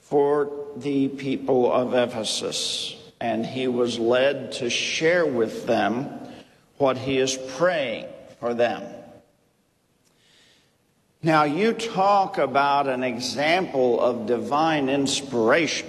for 0.00 0.50
the 0.76 1.08
people 1.08 1.72
of 1.72 1.94
Ephesus. 1.94 2.94
And 3.20 3.44
he 3.44 3.66
was 3.66 3.98
led 3.98 4.52
to 4.52 4.70
share 4.70 5.26
with 5.26 5.66
them 5.66 6.10
what 6.78 6.98
he 6.98 7.18
is 7.18 7.36
praying 7.56 8.06
for 8.38 8.54
them. 8.54 8.82
Now, 11.22 11.44
you 11.44 11.72
talk 11.72 12.38
about 12.38 12.86
an 12.86 13.02
example 13.02 14.00
of 14.00 14.26
divine 14.26 14.88
inspiration. 14.88 15.88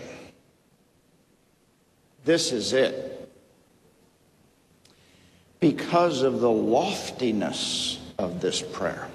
This 2.26 2.52
is 2.52 2.74
it 2.74 3.30
because 5.60 6.24
of 6.24 6.40
the 6.40 6.50
loftiness 6.50 8.00
of 8.18 8.42
this 8.42 8.62
prayer. 8.62 9.08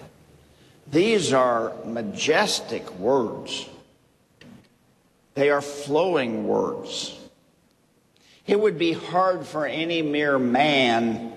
These 0.93 1.33
are 1.33 1.73
majestic 1.87 2.99
words. 2.99 3.67
They 5.33 5.49
are 5.49 5.63
flowing 5.63 6.47
words. 6.47 7.19
It 8.47 8.61
would 8.61 8.77
be 8.77 8.93
hard 8.93 9.47
for 9.47 9.65
any 9.65 10.03
mere 10.03 10.39
man 10.39 11.33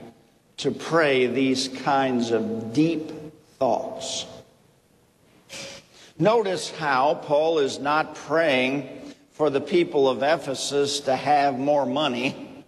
to 0.58 0.72
pray 0.72 1.28
these 1.28 1.70
kinds 1.70 2.32
of 2.32 2.74
deep 2.74 3.10
thoughts. 3.58 4.26
Notice 6.20 6.70
how 6.72 7.16
Paul 7.16 7.60
is 7.60 7.80
not 7.80 8.16
praying 8.16 8.90
for 9.32 9.50
the 9.50 9.62
people 9.62 10.10
of 10.10 10.22
Ephesus 10.22 11.00
to 11.02 11.16
have 11.16 11.58
more 11.58 11.86
money 11.86 12.66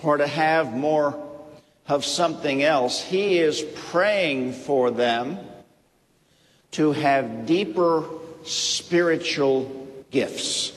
or 0.00 0.16
to 0.16 0.26
have 0.28 0.72
more 0.72 1.20
of 1.88 2.04
something 2.04 2.62
else. 2.62 3.02
He 3.02 3.38
is 3.38 3.62
praying 3.90 4.52
for 4.52 4.92
them 4.92 5.40
to 6.76 6.92
have 6.92 7.46
deeper 7.46 8.04
spiritual 8.44 9.88
gifts. 10.10 10.74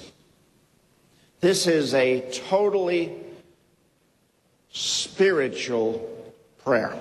This 1.42 1.68
is 1.68 1.94
a 1.94 2.22
totally 2.48 3.18
spiritual 4.72 6.10
prayer. 6.64 6.98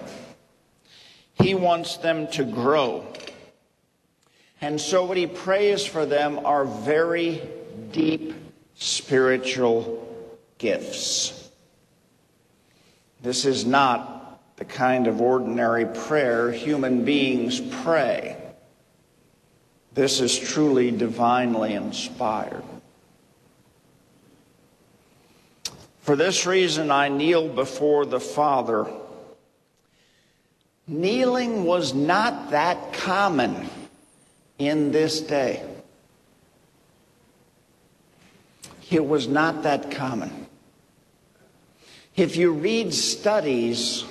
He 1.35 1.55
wants 1.55 1.99
them 1.99 2.27
to 2.33 2.43
grow. 2.43 3.07
And 4.61 4.81
so, 4.81 5.05
what 5.05 5.17
he 5.17 5.29
prays 5.29 5.87
for 5.87 6.05
them 6.05 6.45
are 6.45 6.65
very 6.65 7.41
deep 7.93 8.35
spiritual 8.75 10.13
gifts. 10.59 11.51
This 13.23 13.45
is 13.45 13.65
not 13.65 14.57
the 14.57 14.65
kind 14.65 15.07
of 15.07 15.21
ordinary 15.21 15.87
prayer 15.87 16.51
human 16.51 17.05
beings 17.05 17.61
pray. 17.61 18.38
This 19.99 20.21
is 20.21 20.39
truly 20.39 20.93
divinely 20.93 21.75
inspired. 21.75 22.63
For 26.03 26.15
this 26.15 26.47
reason, 26.47 26.93
I 26.93 27.09
kneel 27.09 27.49
before 27.49 28.07
the 28.07 28.21
Father. 28.21 28.87
Kneeling 30.87 31.65
was 31.65 31.95
not 31.95 32.53
that 32.53 32.93
common 32.93 33.69
in 34.61 34.93
this 34.93 35.21
day. 35.21 35.69
It 38.93 39.05
was 39.05 39.27
not 39.27 39.65
that 39.65 39.91
common. 39.91 40.47
If 42.15 42.37
you 42.37 42.53
read 42.53 42.95
studies, 42.95 44.05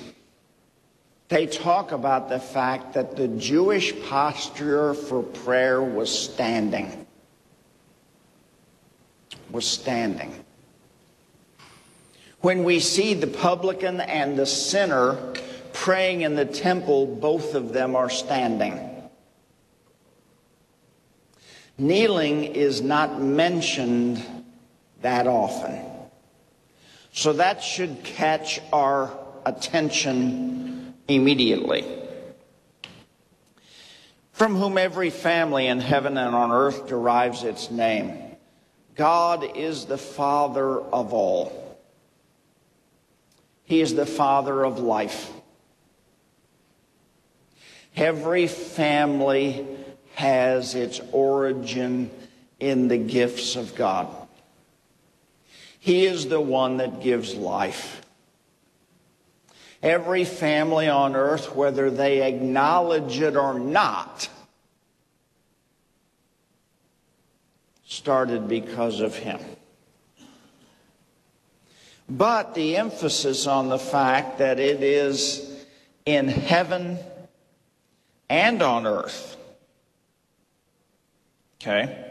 they 1.28 1.46
talk 1.46 1.92
about 1.92 2.30
the 2.30 2.40
fact 2.40 2.94
that 2.94 3.16
the 3.16 3.28
Jewish 3.28 3.92
posture 4.08 4.94
for 4.94 5.22
prayer 5.22 5.82
was 5.82 6.16
standing. 6.16 7.06
Was 9.50 9.66
standing. 9.66 10.32
When 12.40 12.64
we 12.64 12.80
see 12.80 13.14
the 13.14 13.26
publican 13.26 14.00
and 14.00 14.38
the 14.38 14.46
sinner 14.46 15.34
praying 15.72 16.22
in 16.22 16.34
the 16.34 16.46
temple, 16.46 17.06
both 17.06 17.54
of 17.54 17.72
them 17.72 17.94
are 17.94 18.10
standing. 18.10 18.88
Kneeling 21.76 22.44
is 22.44 22.80
not 22.80 23.20
mentioned 23.20 24.24
that 25.02 25.26
often. 25.26 25.84
So 27.12 27.34
that 27.34 27.62
should 27.62 28.02
catch 28.02 28.60
our 28.72 29.16
attention 29.44 30.67
immediately. 31.08 31.84
From 34.32 34.54
whom 34.54 34.78
every 34.78 35.10
family 35.10 35.66
in 35.66 35.80
heaven 35.80 36.16
and 36.16 36.34
on 36.34 36.52
earth 36.52 36.86
derives 36.86 37.42
its 37.42 37.70
name. 37.70 38.36
God 38.94 39.56
is 39.56 39.86
the 39.86 39.98
Father 39.98 40.80
of 40.80 41.12
all. 41.12 41.78
He 43.64 43.80
is 43.80 43.94
the 43.94 44.06
Father 44.06 44.64
of 44.64 44.78
life. 44.78 45.32
Every 47.96 48.46
family 48.46 49.66
has 50.14 50.74
its 50.74 51.00
origin 51.10 52.10
in 52.60 52.88
the 52.88 52.98
gifts 52.98 53.56
of 53.56 53.74
God. 53.74 54.08
He 55.80 56.06
is 56.06 56.28
the 56.28 56.40
one 56.40 56.76
that 56.78 57.00
gives 57.00 57.34
life. 57.34 58.02
Every 59.82 60.24
family 60.24 60.88
on 60.88 61.14
earth, 61.14 61.54
whether 61.54 61.90
they 61.90 62.22
acknowledge 62.22 63.20
it 63.20 63.36
or 63.36 63.58
not, 63.58 64.28
started 67.84 68.48
because 68.48 69.00
of 69.00 69.14
him. 69.14 69.40
But 72.08 72.54
the 72.54 72.76
emphasis 72.76 73.46
on 73.46 73.68
the 73.68 73.78
fact 73.78 74.38
that 74.38 74.58
it 74.58 74.82
is 74.82 75.64
in 76.06 76.26
heaven 76.26 76.98
and 78.30 78.62
on 78.62 78.86
earth, 78.86 79.36
okay, 81.60 82.04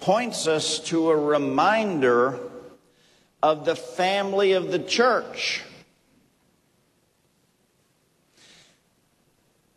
points 0.00 0.46
us 0.46 0.78
to 0.80 1.10
a 1.10 1.16
reminder 1.16 2.38
of 3.42 3.64
the 3.64 3.76
family 3.76 4.52
of 4.52 4.70
the 4.70 4.78
church. 4.78 5.62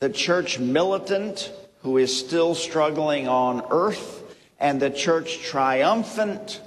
The 0.02 0.10
church 0.10 0.58
militant 0.58 1.54
who 1.84 2.00
is 2.00 2.18
still 2.18 2.56
struggling 2.56 3.28
on 3.28 3.64
earth, 3.70 4.24
and 4.60 4.82
the 4.82 4.90
church 4.90 5.44
triumphant 5.44 6.60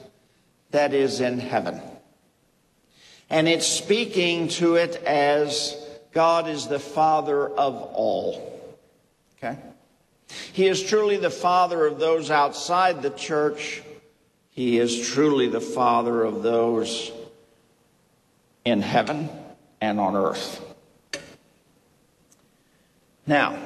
that 0.70 0.94
is 0.94 1.20
in 1.20 1.40
heaven. 1.40 1.80
And 3.28 3.48
it's 3.48 3.66
speaking 3.66 4.46
to 4.48 4.76
it 4.76 5.02
as 5.02 5.76
God 6.12 6.48
is 6.48 6.68
the 6.68 6.78
Father 6.78 7.48
of 7.48 7.74
all. 7.74 8.60
Okay? 9.38 9.58
He 10.52 10.68
is 10.68 10.80
truly 10.80 11.16
the 11.16 11.28
Father 11.28 11.86
of 11.86 11.98
those 11.98 12.30
outside 12.30 13.02
the 13.02 13.10
church. 13.10 13.82
He 14.50 14.78
is 14.78 15.08
truly 15.08 15.48
the 15.48 15.60
Father 15.60 16.22
of 16.22 16.44
those 16.44 17.10
in 18.64 18.80
heaven 18.80 19.28
and 19.80 19.98
on 19.98 20.14
earth. 20.14 20.60
Now, 23.26 23.58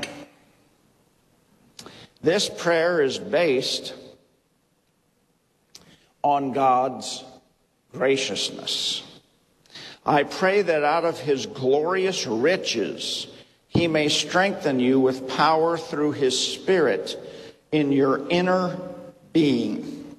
this 2.23 2.49
prayer 2.49 3.03
is 3.03 3.19
based 3.19 3.95
on 6.23 6.53
God's 6.53 7.25
graciousness. 7.93 9.03
I 10.05 10.23
pray 10.23 10.63
that 10.63 10.85
out 10.85 11.05
of 11.05 11.19
his 11.19 11.47
glorious 11.47 12.27
riches 12.27 13.27
he 13.69 13.87
may 13.89 14.09
strengthen 14.09 14.81
you 14.81 15.01
with 15.01 15.29
power 15.29 15.77
through 15.77 16.13
his 16.13 16.39
Spirit 16.39 17.17
in 17.71 17.93
your 17.93 18.29
inner 18.29 18.79
being. 19.33 20.17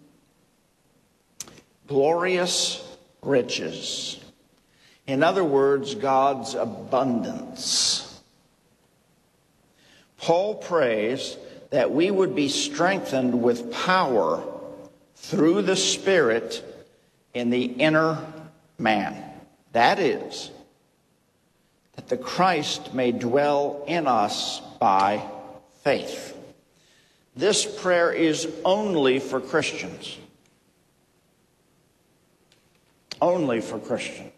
Glorious 1.87 2.85
riches. 3.21 4.19
In 5.07 5.23
other 5.23 5.43
words, 5.43 5.95
God's 5.95 6.53
abundance. 6.53 8.08
Paul 10.19 10.55
prays 10.55 11.37
that 11.69 11.91
we 11.91 12.11
would 12.11 12.35
be 12.35 12.49
strengthened 12.49 13.41
with 13.41 13.71
power 13.71 14.43
through 15.15 15.61
the 15.61 15.75
Spirit 15.75 16.63
in 17.33 17.49
the 17.49 17.63
inner 17.63 18.25
man. 18.77 19.23
That 19.71 19.99
is, 19.99 20.51
that 21.95 22.09
the 22.09 22.17
Christ 22.17 22.93
may 22.93 23.11
dwell 23.11 23.83
in 23.87 24.07
us 24.07 24.61
by 24.79 25.23
faith. 25.83 26.35
This 27.35 27.65
prayer 27.65 28.11
is 28.11 28.47
only 28.65 29.19
for 29.19 29.39
Christians. 29.39 30.17
Only 33.21 33.61
for 33.61 33.79
Christians. 33.79 34.31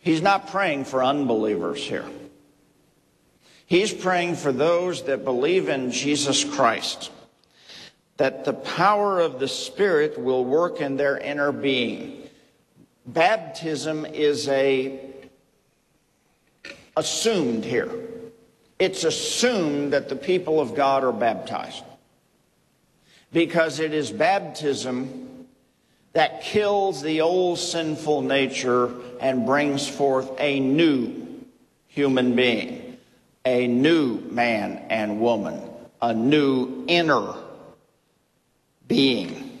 He's 0.00 0.22
not 0.22 0.48
praying 0.48 0.84
for 0.84 1.04
unbelievers 1.04 1.82
here. 1.82 2.04
He's 3.66 3.92
praying 3.92 4.36
for 4.36 4.52
those 4.52 5.04
that 5.04 5.24
believe 5.24 5.68
in 5.68 5.90
Jesus 5.90 6.44
Christ, 6.44 7.10
that 8.18 8.44
the 8.44 8.52
power 8.52 9.20
of 9.20 9.40
the 9.40 9.48
Spirit 9.48 10.18
will 10.18 10.44
work 10.44 10.80
in 10.80 10.96
their 10.96 11.18
inner 11.18 11.52
being 11.52 12.24
baptism 13.06 14.06
is 14.06 14.48
a 14.48 14.98
assumed 16.96 17.64
here. 17.64 17.90
It's 18.78 19.04
assumed 19.04 19.92
that 19.92 20.08
the 20.08 20.16
people 20.16 20.60
of 20.60 20.74
God 20.74 21.04
are 21.04 21.12
baptized. 21.12 21.84
Because 23.32 23.80
it 23.80 23.92
is 23.92 24.10
baptism 24.10 25.46
that 26.12 26.42
kills 26.42 27.02
the 27.02 27.20
old 27.20 27.58
sinful 27.58 28.22
nature 28.22 28.94
and 29.20 29.44
brings 29.44 29.88
forth 29.88 30.30
a 30.38 30.60
new 30.60 31.44
human 31.88 32.36
being, 32.36 32.83
a 33.44 33.66
new 33.66 34.20
man 34.30 34.86
and 34.88 35.20
woman, 35.20 35.60
a 36.00 36.14
new 36.14 36.84
inner 36.86 37.34
being. 38.88 39.58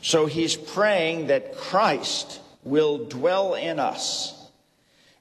So 0.00 0.26
he's 0.26 0.56
praying 0.56 1.28
that 1.28 1.56
Christ 1.56 2.40
will 2.64 3.06
dwell 3.06 3.54
in 3.54 3.78
us 3.78 4.50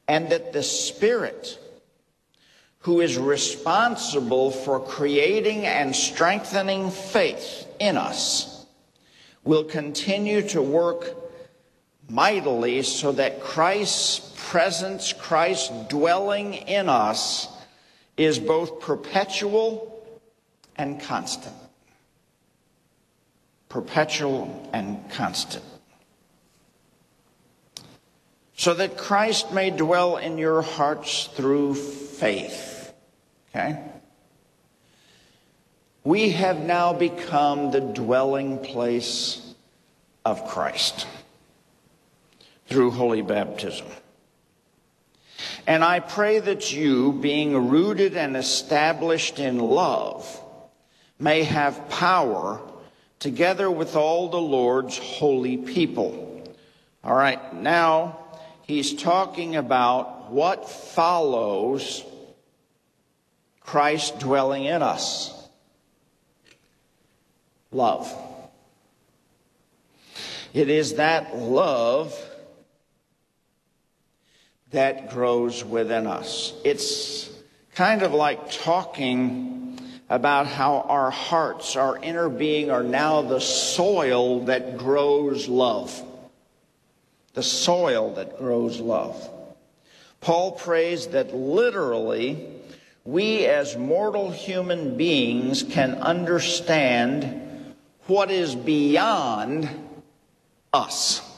and 0.08 0.30
that 0.30 0.54
the 0.54 0.64
Spirit, 0.64 1.60
who 2.80 3.02
is 3.02 3.18
responsible 3.18 4.50
for 4.50 4.80
creating 4.80 5.66
and 5.68 5.96
strengthening 5.96 6.90
faith 6.90 7.68
in 7.80 7.98
us, 7.98 8.66
will 9.44 9.64
continue 9.64 10.42
to 10.50 10.62
work 10.62 11.21
mightily 12.12 12.84
so 12.84 13.12
that 13.14 13.42
Christ's 13.42 14.34
presence, 14.50 15.14
Christ's 15.14 15.70
dwelling 15.88 16.54
in 16.54 16.90
us, 16.90 17.48
is 18.18 18.38
both 18.38 18.82
perpetual 18.82 20.04
and 20.76 21.02
constant 21.02 21.56
perpetual 23.72 24.70
and 24.74 25.10
constant. 25.12 25.64
So 28.58 28.74
that 28.74 28.98
Christ 28.98 29.54
may 29.54 29.70
dwell 29.70 30.18
in 30.18 30.38
your 30.38 30.62
hearts 30.62 31.28
through 31.28 31.76
faith. 31.76 32.94
Okay? 33.56 33.80
we 36.04 36.32
have 36.32 36.60
now 36.60 36.94
become 36.94 37.72
the 37.72 37.80
dwelling 37.80 38.58
place 38.58 39.54
of 40.26 40.48
Christ 40.48 41.06
through 42.72 42.92
holy 42.92 43.22
baptism. 43.22 43.86
And 45.68 45.84
I 45.84 46.00
pray 46.00 46.40
that 46.40 46.72
you, 46.72 47.12
being 47.12 47.70
rooted 47.70 48.16
and 48.16 48.38
established 48.38 49.40
in 49.40 49.60
love, 49.60 50.42
may 51.20 51.44
have 51.44 51.90
power 51.90 52.62
together 53.20 53.70
with 53.70 53.96
all 53.96 54.30
the 54.30 54.42
Lord's 54.42 54.98
holy 54.98 55.58
people. 55.58 56.44
All 57.04 57.14
right, 57.14 57.54
now 57.54 58.20
he's 58.64 58.94
talking 58.94 59.56
about 59.56 60.32
what 60.32 60.70
follows 60.70 62.04
Christ 63.60 64.20
dwelling 64.20 64.66
in 64.66 64.82
us 64.82 65.38
love. 67.72 68.14
It 70.54 70.70
is 70.70 70.96
that 70.96 71.38
love 71.38 72.14
that 74.72 75.10
grows 75.10 75.64
within 75.64 76.08
us. 76.08 76.54
It's 76.64 77.30
kind 77.76 78.02
of 78.02 78.14
like 78.14 78.52
talking 78.52 79.80
about 80.10 80.48
how 80.48 80.82
our 80.82 81.12
hearts, 81.12 81.76
our 81.76 81.98
inner 81.98 82.30
being, 82.30 82.70
are 82.70 82.84
now 82.84 83.22
the 83.22 83.40
soil 83.40 84.46
that 84.46 84.78
grows 84.78 85.48
love. 85.48 86.02
The 87.34 87.44
soil 87.44 88.14
that 88.16 88.38
grows 88.38 88.80
love. 88.80 89.30
Paul 90.20 90.52
prays 90.54 91.08
that 91.08 91.34
literally 91.34 92.48
we 93.04 93.46
as 93.46 93.78
mortal 93.78 94.32
human 94.32 94.98
beings 94.98 95.64
can 95.64 95.96
understand 95.96 97.74
what 98.08 98.30
is 98.30 98.56
beyond 98.56 99.70
us 100.74 101.31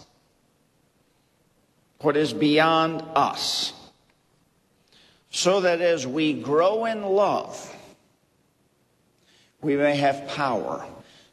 what 2.03 2.17
is 2.17 2.33
beyond 2.33 3.01
us, 3.15 3.71
so 5.29 5.61
that 5.61 5.81
as 5.81 6.05
we 6.05 6.33
grow 6.33 6.85
in 6.85 7.01
love, 7.01 7.73
we 9.61 9.77
may 9.77 9.95
have 9.95 10.27
power 10.27 10.85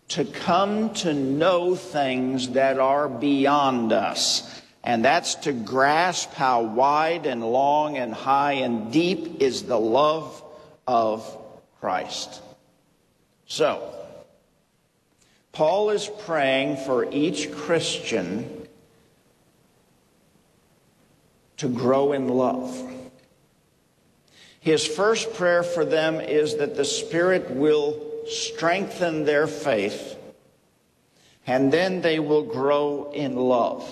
to 0.09 0.25
come 0.25 0.93
to 0.95 1.13
know 1.13 1.75
things 1.75 2.51
that 2.51 2.79
are 2.79 3.09
beyond 3.09 3.93
us. 3.93 4.63
And 4.83 5.05
that's 5.05 5.35
to 5.37 5.53
grasp 5.53 6.33
how 6.33 6.63
wide 6.63 7.27
and 7.27 7.45
long 7.45 7.99
and 7.99 8.15
high 8.15 8.55
and 8.55 8.93
deep 8.93 9.43
is 9.43 9.65
the 9.65 9.79
love 9.79 10.43
of 10.87 11.37
Christ. 11.81 12.41
So, 13.47 13.93
Paul 15.53 15.91
is 15.91 16.09
praying 16.21 16.79
for 16.79 17.13
each 17.13 17.53
Christian 17.53 18.60
to 21.61 21.69
grow 21.69 22.13
in 22.13 22.27
love. 22.27 22.91
His 24.61 24.87
first 24.87 25.35
prayer 25.35 25.63
for 25.63 25.85
them 25.85 26.21
is 26.21 26.57
that 26.57 26.75
the 26.75 26.87
Spirit 26.87 27.51
will 27.51 28.25
strengthen 28.27 29.25
their 29.25 29.47
faith, 29.47 30.17
and 31.47 31.71
then 31.71 32.01
they 32.01 32.19
will 32.19 32.45
grow 32.45 33.11
in 33.13 33.37
love. 33.37 33.87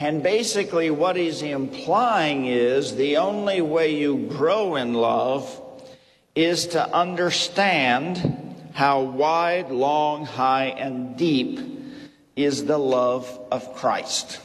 And 0.00 0.24
basically, 0.24 0.90
what 0.90 1.14
he's 1.14 1.42
implying 1.42 2.46
is 2.46 2.96
the 2.96 3.18
only 3.18 3.60
way 3.60 3.94
you 3.94 4.26
grow 4.28 4.74
in 4.74 4.94
love 4.94 5.60
is 6.34 6.66
to 6.68 6.92
understand 6.92 8.70
how 8.72 9.02
wide, 9.02 9.70
long, 9.70 10.24
high, 10.24 10.66
and 10.66 11.16
deep 11.16 11.60
is 12.34 12.64
the 12.64 12.78
love 12.78 13.38
of 13.52 13.76
Christ. 13.76 14.40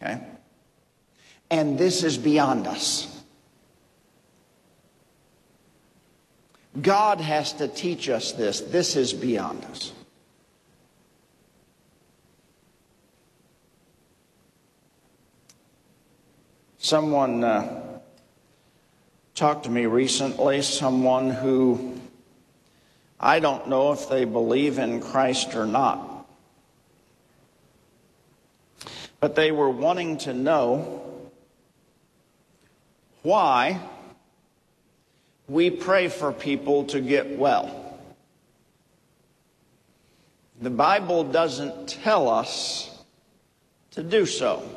Okay? 0.00 0.20
And 1.50 1.78
this 1.78 2.04
is 2.04 2.18
beyond 2.18 2.66
us. 2.66 3.14
God 6.80 7.20
has 7.20 7.54
to 7.54 7.66
teach 7.66 8.08
us 8.08 8.32
this. 8.32 8.60
This 8.60 8.94
is 8.94 9.12
beyond 9.12 9.64
us. 9.66 9.92
Someone 16.78 17.42
uh, 17.42 18.00
talked 19.34 19.64
to 19.64 19.70
me 19.70 19.86
recently, 19.86 20.62
someone 20.62 21.30
who 21.30 21.98
I 23.20 23.40
don't 23.40 23.68
know 23.68 23.92
if 23.92 24.08
they 24.08 24.24
believe 24.24 24.78
in 24.78 25.00
Christ 25.00 25.56
or 25.56 25.66
not. 25.66 26.07
But 29.20 29.34
they 29.34 29.50
were 29.50 29.70
wanting 29.70 30.18
to 30.18 30.32
know 30.32 31.02
why 33.22 33.80
we 35.48 35.70
pray 35.70 36.08
for 36.08 36.32
people 36.32 36.84
to 36.84 37.00
get 37.00 37.36
well. 37.36 37.98
The 40.60 40.70
Bible 40.70 41.24
doesn't 41.24 41.88
tell 41.88 42.28
us 42.28 42.90
to 43.92 44.02
do 44.02 44.26
so, 44.26 44.68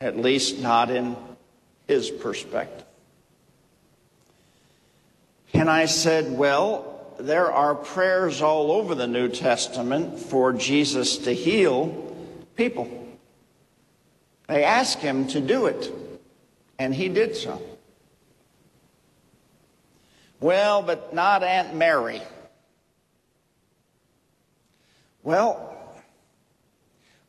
at 0.00 0.16
least 0.16 0.58
not 0.58 0.90
in 0.90 1.16
his 1.86 2.10
perspective. 2.10 2.86
And 5.52 5.68
I 5.68 5.86
said, 5.86 6.30
Well, 6.30 7.14
there 7.18 7.52
are 7.52 7.74
prayers 7.74 8.40
all 8.40 8.70
over 8.72 8.94
the 8.94 9.06
New 9.06 9.28
Testament 9.28 10.18
for 10.18 10.52
Jesus 10.52 11.18
to 11.18 11.32
heal 11.32 12.14
people. 12.56 12.99
They 14.50 14.64
asked 14.64 14.98
him 14.98 15.28
to 15.28 15.40
do 15.40 15.66
it, 15.66 15.92
and 16.76 16.92
he 16.92 17.08
did 17.08 17.36
so. 17.36 17.62
Well, 20.40 20.82
but 20.82 21.14
not 21.14 21.44
Aunt 21.44 21.76
Mary. 21.76 22.20
Well, 25.22 25.72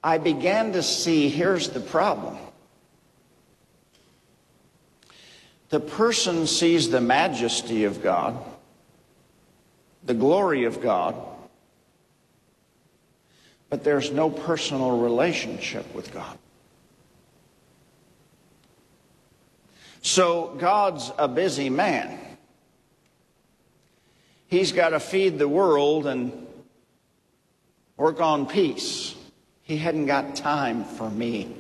I 0.04 0.18
began 0.18 0.74
to 0.74 0.82
see 0.82 1.30
here's 1.30 1.70
the 1.70 1.80
problem. 1.80 2.40
The 5.70 5.80
person 5.80 6.48
sees 6.48 6.90
the 6.90 7.02
majesty 7.02 7.84
of 7.84 8.02
God, 8.02 8.36
the 10.04 10.16
glory 10.16 10.64
of 10.64 10.82
God, 10.82 11.16
but 13.70 13.84
there's 13.84 14.12
no 14.12 14.32
personal 14.32 14.98
relationship 14.98 15.94
with 15.94 16.12
God. 16.12 16.40
So 20.02 20.56
God's 20.58 21.12
a 21.18 21.28
busy 21.28 21.70
man. 21.70 22.20
He's 24.48 24.72
got 24.72 24.90
to 24.90 25.00
feed 25.00 25.40
the 25.40 25.48
world 25.48 26.08
and 26.08 26.48
work 27.96 28.20
on 28.20 28.48
peace. 28.48 29.16
He 29.64 29.78
hadn't 29.78 30.08
got 30.08 30.36
time 30.36 30.84
for 30.84 31.10
me 31.10 31.56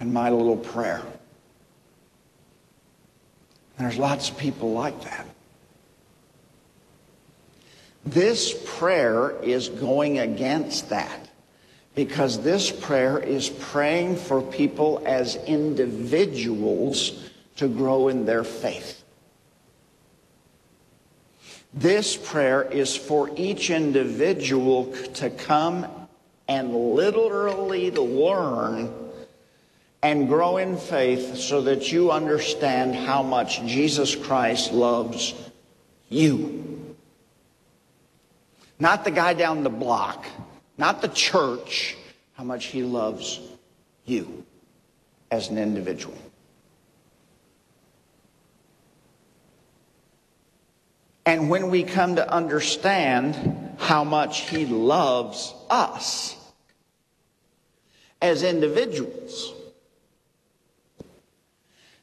and 0.00 0.12
my 0.12 0.30
little 0.30 0.56
prayer. 0.56 1.02
There's 3.78 3.98
lots 3.98 4.30
of 4.30 4.38
people 4.38 4.72
like 4.72 5.00
that. 5.04 5.26
This 8.04 8.54
prayer 8.76 9.30
is 9.42 9.68
going 9.68 10.18
against 10.18 10.88
that 10.88 11.28
because 11.94 12.42
this 12.42 12.70
prayer 12.70 13.18
is 13.18 13.48
praying 13.48 14.16
for 14.16 14.40
people 14.40 15.02
as 15.04 15.36
individuals 15.36 17.30
to 17.56 17.68
grow 17.68 18.08
in 18.08 18.24
their 18.24 18.44
faith. 18.44 19.02
This 21.74 22.16
prayer 22.16 22.62
is 22.62 22.96
for 22.96 23.30
each 23.36 23.70
individual 23.70 24.92
to 25.14 25.30
come 25.30 25.86
and 26.48 26.74
literally 26.74 27.90
to 27.90 28.02
learn 28.02 28.92
and 30.02 30.28
grow 30.28 30.56
in 30.56 30.76
faith 30.76 31.36
so 31.36 31.62
that 31.62 31.92
you 31.92 32.10
understand 32.10 32.94
how 32.94 33.22
much 33.22 33.64
Jesus 33.64 34.14
Christ 34.16 34.72
loves 34.72 35.34
you. 36.08 36.94
Not 38.78 39.04
the 39.04 39.10
guy 39.10 39.32
down 39.32 39.62
the 39.62 39.70
block 39.70 40.26
not 40.78 41.02
the 41.02 41.08
church, 41.08 41.96
how 42.34 42.44
much 42.44 42.66
he 42.66 42.82
loves 42.82 43.40
you 44.04 44.44
as 45.30 45.48
an 45.48 45.58
individual. 45.58 46.16
And 51.24 51.48
when 51.48 51.70
we 51.70 51.84
come 51.84 52.16
to 52.16 52.30
understand 52.30 53.76
how 53.78 54.04
much 54.04 54.50
he 54.50 54.66
loves 54.66 55.54
us 55.70 56.36
as 58.20 58.42
individuals, 58.42 59.52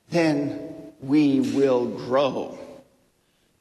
then 0.09 0.59
we 1.01 1.39
will 1.39 1.85
grow 1.85 2.57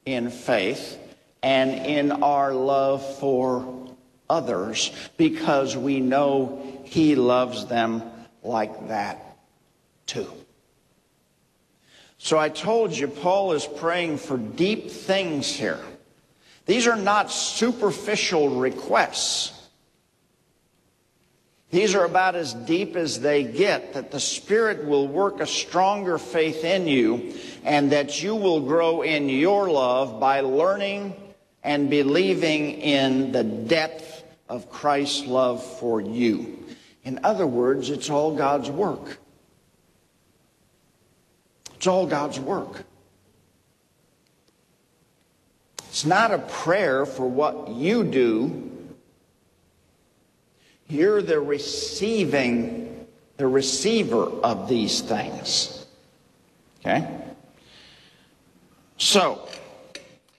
in 0.06 0.30
faith 0.30 0.98
and 1.42 1.70
in 1.70 2.12
our 2.22 2.54
love 2.54 3.18
for 3.18 3.87
others 4.28 4.92
because 5.16 5.76
we 5.76 6.00
know 6.00 6.80
He 6.84 7.14
loves 7.14 7.66
them 7.66 8.02
like 8.42 8.88
that 8.88 9.38
too. 10.06 10.30
So 12.18 12.36
I 12.36 12.48
told 12.48 12.96
you, 12.96 13.06
Paul 13.06 13.52
is 13.52 13.64
praying 13.64 14.18
for 14.18 14.36
deep 14.36 14.90
things 14.90 15.48
here. 15.52 15.80
These 16.66 16.86
are 16.86 16.96
not 16.96 17.30
superficial 17.30 18.50
requests. 18.50 19.54
These 21.70 21.94
are 21.94 22.04
about 22.04 22.34
as 22.34 22.54
deep 22.54 22.96
as 22.96 23.20
they 23.20 23.44
get, 23.44 23.92
that 23.92 24.10
the 24.10 24.20
Spirit 24.20 24.86
will 24.86 25.06
work 25.06 25.40
a 25.40 25.46
stronger 25.46 26.18
faith 26.18 26.64
in 26.64 26.88
you 26.88 27.34
and 27.62 27.92
that 27.92 28.22
you 28.22 28.34
will 28.34 28.62
grow 28.62 29.02
in 29.02 29.28
your 29.28 29.70
love 29.70 30.18
by 30.18 30.40
learning 30.40 31.14
and 31.62 31.90
believing 31.90 32.80
in 32.80 33.32
the 33.32 33.44
depth 33.44 34.17
of 34.48 34.70
Christ's 34.70 35.26
love 35.26 35.64
for 35.78 36.00
you. 36.00 36.58
In 37.04 37.20
other 37.24 37.46
words, 37.46 37.90
it's 37.90 38.10
all 38.10 38.34
God's 38.34 38.70
work. 38.70 39.18
It's 41.74 41.86
all 41.86 42.06
God's 42.06 42.40
work. 42.40 42.84
It's 45.88 46.04
not 46.04 46.32
a 46.32 46.38
prayer 46.38 47.06
for 47.06 47.28
what 47.28 47.68
you 47.68 48.04
do. 48.04 48.70
You're 50.88 51.22
the 51.22 51.40
receiving, 51.40 53.06
the 53.36 53.46
receiver 53.46 54.24
of 54.24 54.68
these 54.68 55.00
things. 55.00 55.86
Okay? 56.80 57.08
So, 58.96 59.47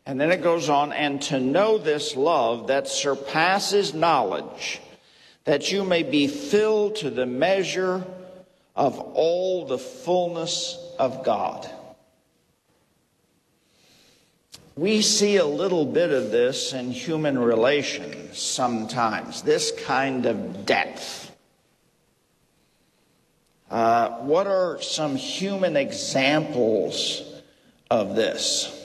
and 0.09 0.19
then 0.19 0.31
it 0.31 0.41
goes 0.41 0.69
on, 0.69 0.91
and 0.91 1.21
to 1.21 1.39
know 1.39 1.77
this 1.77 2.15
love 2.15 2.65
that 2.65 2.87
surpasses 2.87 3.93
knowledge, 3.93 4.81
that 5.43 5.71
you 5.71 5.83
may 5.83 6.01
be 6.01 6.25
filled 6.25 6.95
to 6.95 7.11
the 7.11 7.27
measure 7.27 8.03
of 8.75 8.97
all 8.97 9.67
the 9.67 9.77
fullness 9.77 10.79
of 10.97 11.23
God. 11.23 11.69
We 14.75 15.03
see 15.03 15.35
a 15.35 15.45
little 15.45 15.85
bit 15.85 16.09
of 16.09 16.31
this 16.31 16.73
in 16.73 16.89
human 16.89 17.37
relations 17.37 18.39
sometimes, 18.39 19.43
this 19.43 19.71
kind 19.85 20.25
of 20.25 20.65
depth. 20.65 21.31
Uh, 23.69 24.09
what 24.21 24.47
are 24.47 24.81
some 24.81 25.15
human 25.15 25.77
examples 25.77 27.21
of 27.91 28.15
this? 28.15 28.75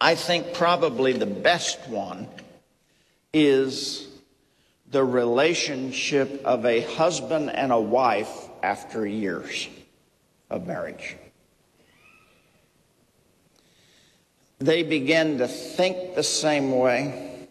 I 0.00 0.14
think 0.14 0.54
probably 0.54 1.12
the 1.12 1.26
best 1.26 1.86
one 1.88 2.26
is 3.34 4.08
the 4.90 5.04
relationship 5.04 6.42
of 6.44 6.64
a 6.64 6.80
husband 6.80 7.50
and 7.50 7.70
a 7.70 7.80
wife 7.80 8.48
after 8.62 9.06
years 9.06 9.68
of 10.48 10.66
marriage. 10.66 11.16
They 14.58 14.82
begin 14.82 15.38
to 15.38 15.48
think 15.48 16.14
the 16.14 16.22
same 16.22 16.76
way. 16.76 17.46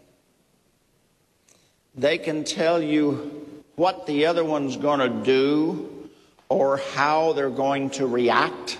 They 1.95 2.17
can 2.17 2.43
tell 2.43 2.81
you 2.81 3.47
what 3.75 4.05
the 4.05 4.25
other 4.25 4.43
one's 4.43 4.77
going 4.77 4.99
to 4.99 5.23
do 5.23 6.09
or 6.49 6.77
how 6.77 7.33
they're 7.33 7.49
going 7.49 7.91
to 7.91 8.07
react. 8.07 8.77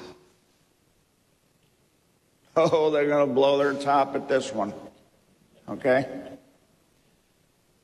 Oh, 2.60 2.92
they're 2.92 3.08
going 3.08 3.26
to 3.26 3.34
blow 3.34 3.58
their 3.58 3.74
top 3.74 4.16
at 4.16 4.28
this 4.28 4.54
one. 4.54 4.74
Okay? 5.70 6.08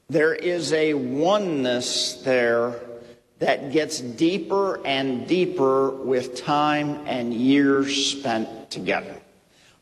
There 0.10 0.36
is 0.36 0.74
a 0.74 0.94
oneness 0.94 2.16
there 2.24 2.76
that 3.40 3.72
gets 3.72 4.02
deeper 4.02 4.86
and 4.86 5.28
deeper 5.28 5.90
with 5.92 6.44
time 6.44 7.06
and 7.08 7.34
years 7.34 8.12
spent 8.12 8.70
together. 8.70 9.16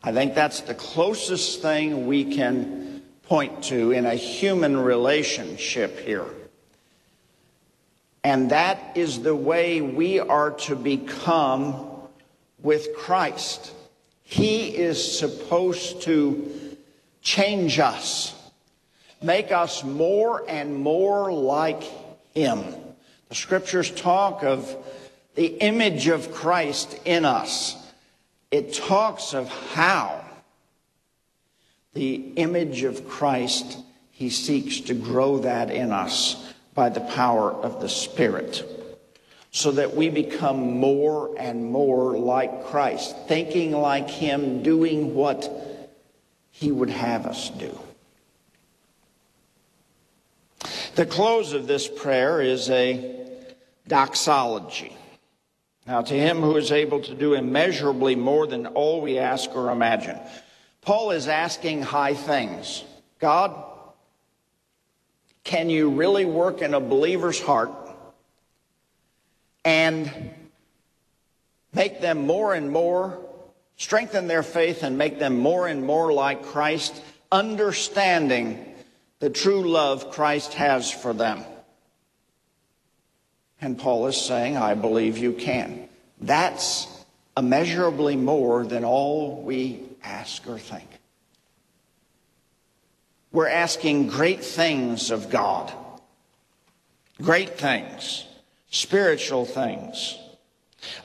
I 0.04 0.12
think 0.12 0.36
that's 0.36 0.62
the 0.62 0.76
closest 0.76 1.62
thing 1.62 2.06
we 2.08 2.36
can 2.36 3.02
point 3.24 3.64
to 3.64 3.92
in 3.92 4.06
a 4.06 4.16
human 4.16 4.78
relationship 4.78 6.00
here. 6.00 6.26
And 8.24 8.52
that 8.52 8.96
is 8.96 9.22
the 9.22 9.36
way 9.36 9.82
we 9.82 10.20
are 10.20 10.52
to 10.52 10.76
become 10.76 11.90
with 12.62 12.96
Christ. 12.96 13.72
He 14.34 14.76
is 14.76 15.20
supposed 15.20 16.02
to 16.02 16.52
change 17.22 17.78
us, 17.78 18.34
make 19.22 19.52
us 19.52 19.84
more 19.84 20.44
and 20.50 20.76
more 20.76 21.32
like 21.32 21.84
Him. 22.34 22.64
The 23.30 23.36
scriptures 23.36 23.92
talk 23.92 24.44
of 24.44 24.76
the 25.36 25.46
image 25.46 26.08
of 26.08 26.34
Christ 26.34 27.00
in 27.06 27.26
us. 27.26 27.78
It 28.50 28.74
talks 28.74 29.36
of 29.36 29.50
how 29.50 30.26
the 31.94 32.16
image 32.36 32.82
of 32.82 33.08
Christ, 33.08 33.78
He 34.10 34.32
seeks 34.32 34.80
to 34.80 34.96
grow 34.96 35.38
that 35.38 35.70
in 35.70 35.92
us 35.92 36.52
by 36.74 36.90
the 36.90 37.02
power 37.02 37.52
of 37.52 37.82
the 37.82 37.90
Spirit 37.90 38.73
so 39.56 39.70
that 39.72 39.96
we 39.96 40.10
become 40.10 40.80
more 40.80 41.36
and 41.38 41.64
more 41.64 42.18
like 42.18 42.66
Christ, 42.66 43.16
thinking 43.28 43.72
like 43.72 44.10
Him, 44.10 44.64
doing 44.64 45.14
what 45.14 45.48
He 46.50 46.72
would 46.72 46.90
have 46.90 47.28
us 47.28 47.52
do. 47.52 47.80
The 50.96 51.06
close 51.06 51.54
of 51.54 51.68
this 51.68 51.88
prayer 51.88 52.42
is 52.42 52.72
a 52.72 53.16
doxology. 53.88 54.98
Now, 55.86 56.02
to 56.02 56.14
Him 56.16 56.42
who 56.42 56.58
is 56.58 56.72
able 56.72 57.02
to 57.02 57.14
do 57.14 57.36
immeasurably 57.36 58.16
more 58.16 58.48
than 58.48 58.66
all 58.66 59.02
we 59.02 59.20
ask 59.20 59.56
or 59.56 59.70
imagine. 59.70 60.18
Paul 60.82 61.12
is 61.12 61.28
asking 61.28 61.84
high 61.84 62.16
things. 62.16 62.84
God, 63.20 63.54
can 65.44 65.70
you 65.70 65.92
really 65.92 66.26
work 66.26 66.64
in 66.64 66.74
a 66.74 66.80
believer's 66.80 67.40
heart 67.40 67.83
and 69.66 70.12
make 71.74 72.02
them 72.02 72.26
more 72.26 72.54
and 72.54 72.72
more, 72.72 73.20
strengthen 73.78 74.28
their 74.28 74.44
faith 74.44 74.84
and 74.84 74.98
make 74.98 75.20
them 75.20 75.38
more 75.38 75.68
and 75.68 75.86
more 75.86 76.14
like 76.14 76.44
Christ, 76.44 77.02
understanding 77.32 78.74
the 79.20 79.30
true 79.30 79.70
love 79.70 80.12
Christ 80.12 80.54
has 80.56 80.92
for 80.92 81.14
them. 81.14 81.44
And 83.62 83.78
Paul 83.78 84.08
is 84.08 84.18
saying, 84.18 84.58
I 84.58 84.74
believe 84.74 85.18
you 85.18 85.34
can. 85.34 85.88
That's 86.20 86.88
immeasurably 87.38 88.18
more 88.18 88.66
than 88.66 88.84
all 88.84 89.42
we 89.42 89.84
ask 90.04 90.48
or 90.48 90.60
think. 90.60 90.88
We're 93.32 93.48
asking 93.48 94.10
great 94.10 94.44
things 94.44 95.10
of 95.10 95.30
God. 95.30 95.74
Great 97.22 97.58
things 97.58 98.26
spiritual 98.74 99.46
things, 99.46 100.18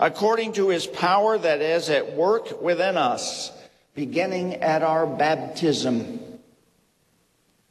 according 0.01 0.55
to 0.55 0.71
his 0.71 0.87
power 0.87 1.37
that 1.37 1.61
is 1.61 1.91
at 1.91 2.15
work 2.15 2.63
within 2.63 2.97
us, 2.97 3.53
beginning 3.95 4.55
at 4.55 4.83
our 4.83 5.07
baptism. 5.07 6.19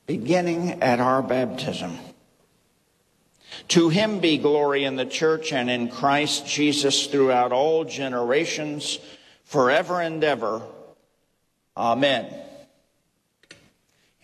Beginning 0.05 0.83
at 0.83 0.99
our 0.99 1.23
baptism. 1.23 1.97
To 3.69 3.89
him 3.89 4.19
be 4.19 4.37
glory 4.37 4.83
in 4.83 4.97
the 4.97 5.05
church 5.05 5.51
and 5.51 5.69
in 5.69 5.89
Christ 5.89 6.45
Jesus 6.45 7.07
throughout 7.07 7.51
all 7.51 7.83
generations, 7.83 8.99
forever 9.45 9.99
and 9.99 10.23
ever. 10.23 10.61
Amen. 11.75 12.31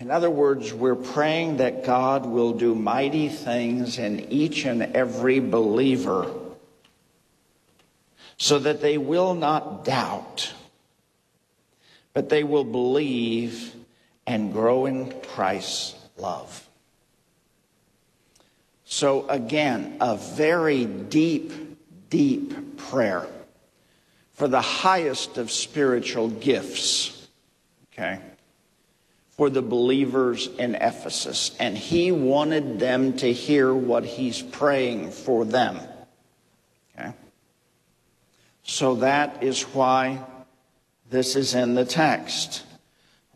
In 0.04 0.12
other 0.12 0.30
words, 0.30 0.74
we're 0.74 0.96
praying 0.96 1.58
that 1.58 1.86
God 1.86 2.26
will 2.26 2.52
do 2.52 2.76
mighty 2.76 3.30
things 3.30 3.98
in 3.98 4.20
each 4.34 4.66
and 4.66 4.84
every 4.84 5.40
believer 5.40 6.30
so 8.36 8.60
that 8.60 8.82
they 8.82 8.98
will 8.98 9.34
not 9.34 9.86
doubt, 9.86 10.54
but 12.12 12.28
they 12.28 12.44
will 12.44 12.66
believe 12.66 13.74
and 14.28 14.52
grow 14.52 14.88
in 14.88 15.10
Christ's 15.22 15.96
love. 16.18 16.68
So, 18.84 19.26
again, 19.30 19.96
a 20.02 20.18
very 20.18 20.84
deep, 20.84 21.54
deep 22.10 22.76
prayer 22.76 23.26
for 24.34 24.50
the 24.50 24.60
highest 24.60 25.38
of 25.38 25.50
spiritual 25.50 26.28
gifts. 26.28 27.30
Okay? 27.94 28.20
For 29.38 29.50
the 29.50 29.62
believers 29.62 30.48
in 30.60 30.76
Ephesus, 30.76 31.56
and 31.60 31.78
he 31.78 32.12
wanted 32.12 32.80
them 32.80 33.18
to 33.18 33.34
hear 33.34 33.74
what 33.74 34.06
he's 34.06 34.42
praying 34.42 35.12
for 35.12 35.44
them. 35.44 35.80
Okay? 36.98 37.14
So 38.64 38.96
that 38.96 39.44
is 39.44 39.64
why 39.64 40.24
This 41.10 41.36
is 41.36 41.54
in 41.54 41.76
the 41.76 41.86
text. 41.86 42.64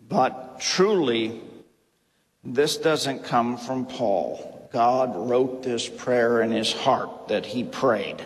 But 0.10 0.60
truly, 0.60 1.42
this 2.44 2.78
doesn't 2.78 3.24
come 3.24 3.58
from 3.58 3.86
Paul. 3.86 4.70
God 4.74 5.16
wrote 5.16 5.62
this 5.62 5.88
prayer 5.88 6.42
in 6.42 6.52
his 6.52 6.74
heart 6.74 7.28
that 7.28 7.46
he 7.46 7.64
prayed 7.64 8.26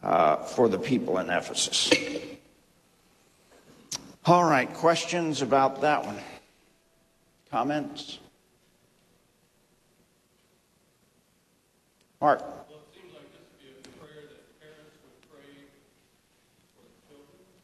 uh, 0.00 0.36
for 0.36 0.68
the 0.68 0.78
people 0.78 1.18
in 1.18 1.28
Ephesus. 1.28 1.90
All 4.24 4.44
right, 4.44 4.72
questions 4.72 5.42
about 5.42 5.80
that 5.80 6.06
one? 6.06 6.18
Comments? 7.56 8.18
Mark. 12.20 12.42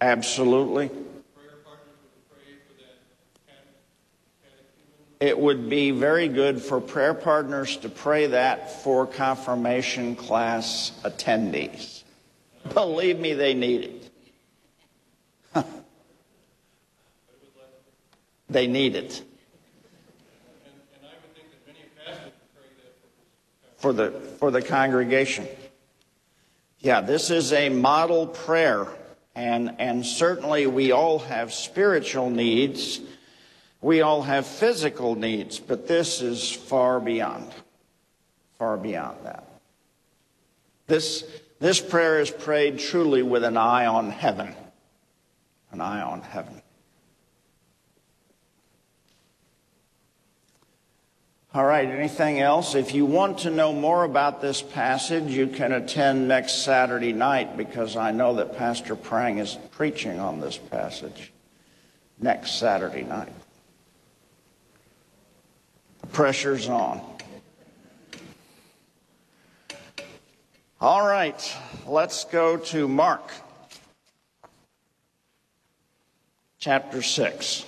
Absolutely. 0.01 0.89
It 5.21 5.39
would 5.39 5.69
be 5.69 5.91
very 5.91 6.29
good 6.29 6.63
for 6.63 6.81
prayer 6.81 7.13
partners 7.13 7.77
to 7.77 7.91
pray 7.91 8.29
that 8.29 8.83
for 8.83 9.07
confirmation 9.07 10.17
class 10.17 10.93
attendees. 11.05 12.03
Believe 12.73 13.19
me, 13.19 13.35
they 13.35 13.53
need 13.53 14.01
it. 15.55 15.67
they 18.49 18.67
need 18.67 18.97
it. 18.97 19.23
For 23.83 23.93
the, 23.93 24.13
for 24.39 24.53
the 24.53 24.63
congregation. 24.63 25.49
Yeah, 26.79 27.01
this 27.01 27.31
is 27.31 27.53
a 27.53 27.69
model 27.69 28.29
prayer. 28.29 28.87
And, 29.35 29.75
and 29.81 30.07
certainly 30.07 30.69
we 30.69 30.93
all 30.93 31.19
have 31.19 31.53
spiritual 31.53 32.31
needs. 32.31 33.01
We 33.81 34.01
all 34.01 34.23
have 34.23 34.47
physical 34.47 35.17
needs, 35.17 35.59
but 35.59 35.89
this 35.89 36.23
is 36.23 36.49
far 36.49 37.01
beyond, 37.01 37.51
far 38.57 38.77
beyond 38.77 39.19
that. 39.25 39.49
This, 40.87 41.25
this 41.59 41.81
prayer 41.81 42.21
is 42.21 42.31
prayed 42.31 42.79
truly 42.79 43.23
with 43.23 43.43
an 43.43 43.57
eye 43.57 43.87
on 43.87 44.11
heaven. 44.11 44.55
An 45.73 45.81
eye 45.81 46.03
on 46.03 46.21
heaven. 46.23 46.62
All 51.55 51.67
right, 51.67 51.87
anything 51.87 52.41
else? 52.41 52.75
If 52.75 52.95
you 52.95 53.05
want 53.05 53.41
to 53.41 53.51
know 53.51 53.75
more 53.75 54.05
about 54.05 54.41
this 54.41 54.63
passage, 54.63 55.35
you 55.35 55.47
can 55.47 55.73
attend 55.73 56.27
next 56.27 56.65
Saturday 56.65 57.13
night 57.13 57.59
because 57.59 57.95
I 57.95 58.11
know 58.11 58.37
that 58.37 58.57
Pastor 58.57 58.97
Prang 58.97 59.37
is 59.37 59.59
preaching 59.73 60.19
on 60.19 60.41
this 60.41 60.57
passage 60.57 61.31
next 62.19 62.53
Saturday 62.53 63.03
night. 63.03 63.33
Pressure's 66.13 66.71
on. 66.71 67.03
All 70.81 71.07
right, 71.07 71.57
let's 71.87 72.25
go 72.25 72.57
to 72.57 72.89
Mark 72.89 73.31
chapter 76.59 77.03
6. 77.03 77.67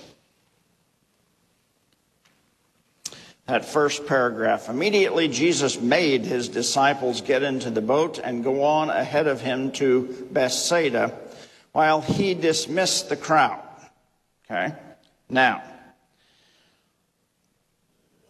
That 3.47 3.65
first 3.65 4.07
paragraph. 4.07 4.69
Immediately, 4.69 5.27
Jesus 5.27 5.79
made 5.79 6.25
his 6.25 6.49
disciples 6.49 7.21
get 7.21 7.43
into 7.43 7.69
the 7.69 7.81
boat 7.81 8.19
and 8.23 8.43
go 8.43 8.63
on 8.63 8.89
ahead 8.89 9.27
of 9.27 9.41
him 9.41 9.71
to 9.73 10.27
Bethsaida 10.31 11.13
while 11.71 12.01
he 12.01 12.33
dismissed 12.33 13.09
the 13.09 13.15
crowd. 13.15 13.61
Okay? 14.49 14.73
Now, 15.29 15.63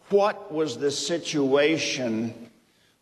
what 0.09 0.51
was 0.51 0.77
the 0.77 0.91
situation 0.91 2.33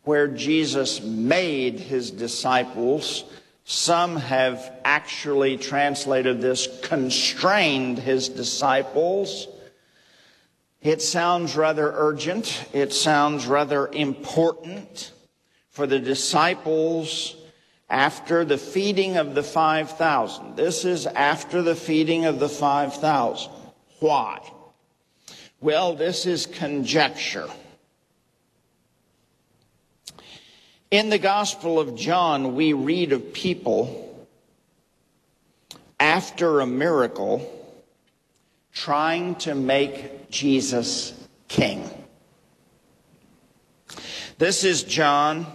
where 0.04 0.28
Jesus 0.28 1.00
made 1.02 1.80
his 1.80 2.10
disciples? 2.10 3.24
Some 3.64 4.16
have 4.16 4.72
actually 4.84 5.56
translated 5.56 6.40
this 6.40 6.68
constrained 6.82 7.98
his 7.98 8.28
disciples. 8.28 9.48
It 10.84 11.00
sounds 11.00 11.56
rather 11.56 11.90
urgent. 11.96 12.66
It 12.74 12.92
sounds 12.92 13.46
rather 13.46 13.88
important 13.88 15.12
for 15.70 15.86
the 15.86 15.98
disciples 15.98 17.36
after 17.88 18.44
the 18.44 18.58
feeding 18.58 19.16
of 19.16 19.34
the 19.34 19.42
5,000. 19.42 20.56
This 20.56 20.84
is 20.84 21.06
after 21.06 21.62
the 21.62 21.74
feeding 21.74 22.26
of 22.26 22.38
the 22.38 22.50
5,000. 22.50 23.50
Why? 24.00 24.40
Well, 25.58 25.94
this 25.94 26.26
is 26.26 26.44
conjecture. 26.44 27.48
In 30.90 31.08
the 31.08 31.18
Gospel 31.18 31.80
of 31.80 31.96
John, 31.96 32.54
we 32.54 32.74
read 32.74 33.12
of 33.12 33.32
people 33.32 34.28
after 35.98 36.60
a 36.60 36.66
miracle 36.66 37.53
trying 38.74 39.36
to 39.36 39.54
make 39.54 40.30
Jesus 40.30 41.14
king. 41.48 41.88
This 44.36 44.64
is 44.64 44.82
John 44.82 45.46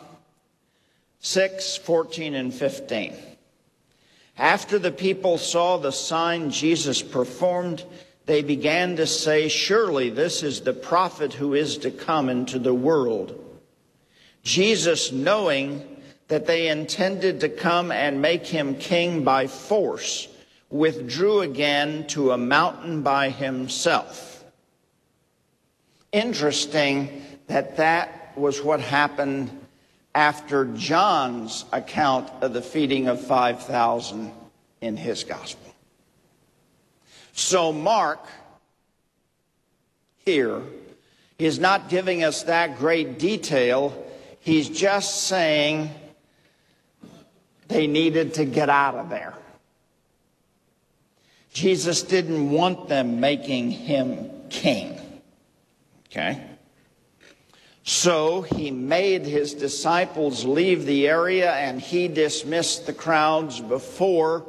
6, 1.20 1.76
14, 1.78 2.34
and 2.34 2.54
15. 2.54 3.14
After 4.38 4.80
the 4.80 4.92
people 4.92 5.38
saw 5.38 5.78
the 5.78 5.92
sign 5.92 6.50
Jesus 6.50 7.02
performed, 7.02 7.84
they 8.26 8.42
began 8.42 8.96
to 8.96 9.06
say, 9.06 9.50
Surely 9.50 10.10
this 10.10 10.42
is 10.44 10.62
the 10.62 10.74
prophet 10.74 11.34
who 11.34 11.54
is 11.54 11.78
to 11.80 11.92
come 11.92 12.30
into 12.30 12.58
the 12.58 12.74
world. 12.74 13.38
Jesus, 14.44 15.12
knowing 15.12 15.98
that 16.30 16.46
they 16.46 16.70
intended 16.70 17.42
to 17.42 17.50
come 17.50 17.92
and 17.92 18.22
make 18.22 18.48
him 18.48 18.76
king 18.76 19.26
by 19.26 19.48
force, 19.48 20.30
withdrew 20.70 21.42
again 21.42 22.06
to 22.08 22.32
a 22.32 22.38
mountain 22.38 23.02
by 23.02 23.30
himself. 23.30 24.44
Interesting 26.12 27.24
that 27.48 27.78
that 27.78 28.38
was 28.38 28.62
what 28.62 28.80
happened 28.80 29.50
after 30.14 30.66
John's 30.66 31.66
account 31.72 32.30
of 32.42 32.54
the 32.54 32.62
feeding 32.62 33.08
of 33.08 33.22
5,000 33.22 34.32
in 34.82 34.98
his 34.98 35.24
gospel. 35.24 35.74
So 37.34 37.72
Mark 37.72 38.26
here 40.26 40.62
is 41.38 41.58
not 41.58 41.90
giving 41.90 42.24
us 42.24 42.44
that 42.44 42.78
great 42.78 43.18
detail. 43.18 44.06
He's 44.42 44.70
just 44.70 45.24
saying 45.24 45.90
they 47.68 47.88
needed 47.88 48.36
to 48.36 48.46
get 48.46 48.70
out 48.70 48.96
of 48.96 49.10
there. 49.10 49.34
Jesus 51.52 52.04
didn't 52.04 52.52
want 52.52 52.88
them 52.88 53.20
making 53.20 53.72
him 53.72 54.30
king. 54.50 55.00
Okay? 56.08 56.44
So 57.84 58.42
he 58.42 58.70
made 58.70 59.26
his 59.26 59.54
disciples 59.54 60.46
leave 60.46 60.86
the 60.86 61.08
area 61.08 61.52
and 61.54 61.82
he 61.82 62.08
dismissed 62.08 62.86
the 62.86 62.94
crowds 62.94 63.60
before 63.60 64.46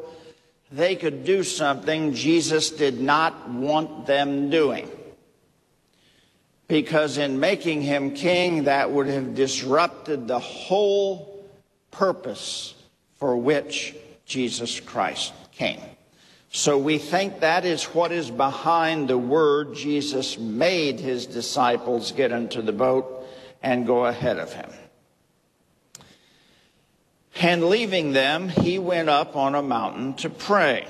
they 0.70 0.94
could 0.94 1.24
do 1.24 1.42
something 1.42 2.14
Jesus 2.14 2.70
did 2.70 3.00
not 3.00 3.48
want 3.48 4.06
them 4.06 4.50
doing. 4.50 4.88
Because 6.68 7.18
in 7.18 7.40
making 7.40 7.82
him 7.82 8.12
king, 8.12 8.64
that 8.64 8.92
would 8.92 9.08
have 9.08 9.34
disrupted 9.34 10.28
the 10.28 10.38
whole 10.38 11.44
purpose 11.90 12.74
for 13.16 13.36
which 13.36 13.96
Jesus 14.26 14.78
Christ 14.78 15.32
came. 15.50 15.80
So 16.52 16.76
we 16.76 16.98
think 16.98 17.40
that 17.40 17.64
is 17.64 17.84
what 17.84 18.10
is 18.10 18.28
behind 18.28 19.08
the 19.08 19.16
word 19.16 19.74
Jesus 19.74 20.36
made 20.36 20.98
his 20.98 21.26
disciples 21.26 22.10
get 22.10 22.32
into 22.32 22.60
the 22.60 22.72
boat 22.72 23.24
and 23.62 23.86
go 23.86 24.06
ahead 24.06 24.36
of 24.36 24.52
him. 24.52 24.68
And 27.40 27.68
leaving 27.68 28.12
them, 28.12 28.48
he 28.48 28.80
went 28.80 29.08
up 29.08 29.36
on 29.36 29.54
a 29.54 29.62
mountain 29.62 30.14
to 30.14 30.28
pray. 30.28 30.86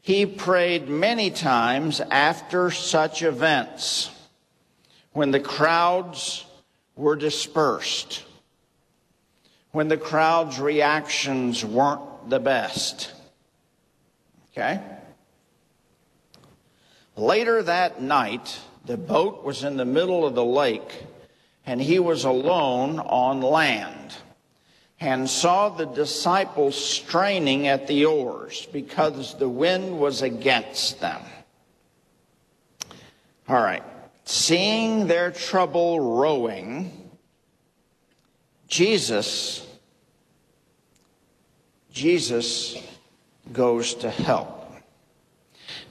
He 0.00 0.26
prayed 0.26 0.88
many 0.88 1.30
times 1.30 2.00
after 2.00 2.70
such 2.70 3.22
events 3.22 4.10
when 5.12 5.32
the 5.32 5.40
crowds 5.40 6.46
were 6.94 7.16
dispersed, 7.16 8.22
when 9.72 9.88
the 9.88 9.96
crowd's 9.96 10.60
reactions 10.60 11.64
weren't 11.64 12.30
the 12.30 12.38
best 12.38 13.12
Okay? 14.58 14.80
Later 17.14 17.62
that 17.62 18.02
night, 18.02 18.58
the 18.86 18.96
boat 18.96 19.44
was 19.44 19.62
in 19.62 19.76
the 19.76 19.84
middle 19.84 20.26
of 20.26 20.34
the 20.34 20.44
lake 20.44 21.04
and 21.64 21.80
he 21.80 22.00
was 22.00 22.24
alone 22.24 22.98
on 22.98 23.40
land. 23.40 24.16
and 25.00 25.30
saw 25.30 25.68
the 25.68 25.86
disciples 25.86 26.74
straining 26.74 27.68
at 27.68 27.86
the 27.86 28.04
oars 28.04 28.66
because 28.72 29.38
the 29.38 29.48
wind 29.48 29.96
was 29.96 30.22
against 30.22 30.98
them. 30.98 31.22
All 33.48 33.62
right. 33.62 33.84
Seeing 34.24 35.06
their 35.06 35.30
trouble 35.30 36.00
rowing, 36.00 37.12
Jesus 38.66 39.64
Jesus 41.92 42.76
goes 43.52 43.94
to 43.94 44.10
help. 44.10 44.54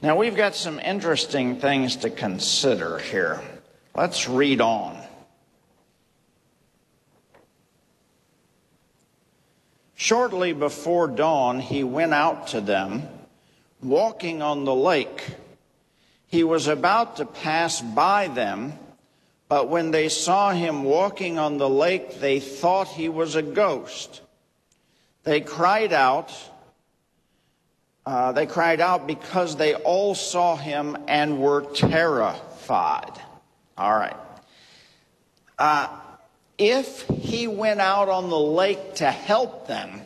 Now 0.01 0.15
we've 0.15 0.35
got 0.35 0.55
some 0.55 0.79
interesting 0.79 1.59
things 1.59 1.97
to 1.97 2.09
consider 2.09 2.99
here. 2.99 3.41
Let's 3.95 4.29
read 4.29 4.61
on. 4.61 4.97
Shortly 9.95 10.53
before 10.53 11.07
dawn, 11.07 11.59
he 11.59 11.83
went 11.83 12.13
out 12.13 12.47
to 12.49 12.61
them, 12.61 13.07
walking 13.81 14.43
on 14.43 14.63
the 14.63 14.75
lake. 14.75 15.25
He 16.27 16.43
was 16.43 16.67
about 16.67 17.17
to 17.17 17.25
pass 17.25 17.81
by 17.81 18.27
them, 18.27 18.73
but 19.49 19.69
when 19.69 19.89
they 19.89 20.09
saw 20.09 20.51
him 20.51 20.83
walking 20.83 21.39
on 21.39 21.57
the 21.57 21.69
lake, 21.69 22.19
they 22.19 22.39
thought 22.39 22.87
he 22.87 23.09
was 23.09 23.35
a 23.35 23.41
ghost. 23.41 24.21
They 25.23 25.41
cried 25.41 25.93
out. 25.93 26.31
Uh, 28.07 28.31
they 28.31 28.45
cried 28.45 28.79
out 28.79 29.05
because 29.05 29.57
they 29.57 29.75
all 29.75 30.15
saw 30.15 30.55
him 30.55 30.95
and 31.09 31.41
were 31.41 31.59
terrified. 31.73 33.11
All 33.77 33.93
right. 33.93 34.15
Uh, 35.59 35.89
if 36.57 37.05
he 37.09 37.49
went 37.49 37.81
out 37.81 38.07
on 38.07 38.29
the 38.29 38.39
lake 38.39 38.95
to 38.95 39.11
help 39.11 39.67
them, 39.67 39.99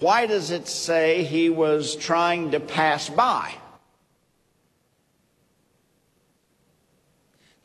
why 0.00 0.26
does 0.26 0.50
it 0.50 0.66
say 0.66 1.22
he 1.22 1.48
was 1.48 1.94
trying 1.94 2.50
to 2.50 2.58
pass 2.58 3.08
by? 3.08 3.54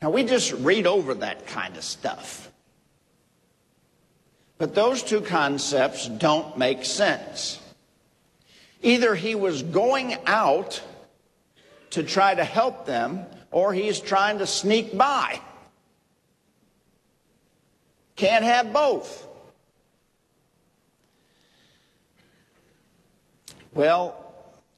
Now, 0.00 0.10
we 0.10 0.22
just 0.22 0.52
read 0.52 0.86
over 0.86 1.14
that 1.14 1.48
kind 1.48 1.76
of 1.76 1.82
stuff. 1.82 2.48
But 4.56 4.76
those 4.76 5.02
two 5.02 5.20
concepts 5.20 6.06
don't 6.06 6.56
make 6.56 6.84
sense. 6.84 7.57
Either 8.82 9.14
he 9.14 9.34
was 9.34 9.62
going 9.62 10.16
out 10.26 10.82
to 11.90 12.02
try 12.02 12.34
to 12.34 12.44
help 12.44 12.86
them, 12.86 13.24
or 13.50 13.72
he's 13.72 13.98
trying 13.98 14.38
to 14.38 14.46
sneak 14.46 14.96
by. 14.96 15.40
Can't 18.14 18.44
have 18.44 18.72
both. 18.72 19.26
Well, 23.72 24.34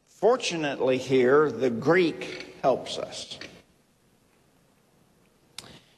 fortunately, 0.06 0.98
here, 0.98 1.50
the 1.50 1.70
Greek 1.70 2.56
helps 2.62 2.98
us. 2.98 3.38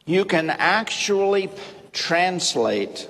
You 0.05 0.24
can 0.24 0.50
actually 0.50 1.50
translate, 1.92 3.09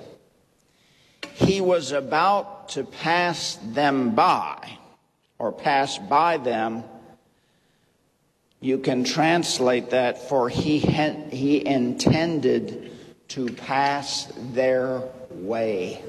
he 1.35 1.61
was 1.61 1.93
about 1.93 2.71
to 2.71 2.85
pass 2.85 3.59
them 3.63 4.15
by, 4.15 4.79
or 5.43 5.51
pass 5.51 5.99
by 5.99 6.37
them. 6.37 6.85
You 8.61 8.79
can 8.79 9.03
translate 9.03 9.91
that 9.91 10.29
for 10.29 10.49
he, 10.49 10.79
he 10.79 11.67
intended 11.67 12.93
to 13.27 13.49
pass 13.49 14.33
their 14.37 15.03
way. 15.31 16.01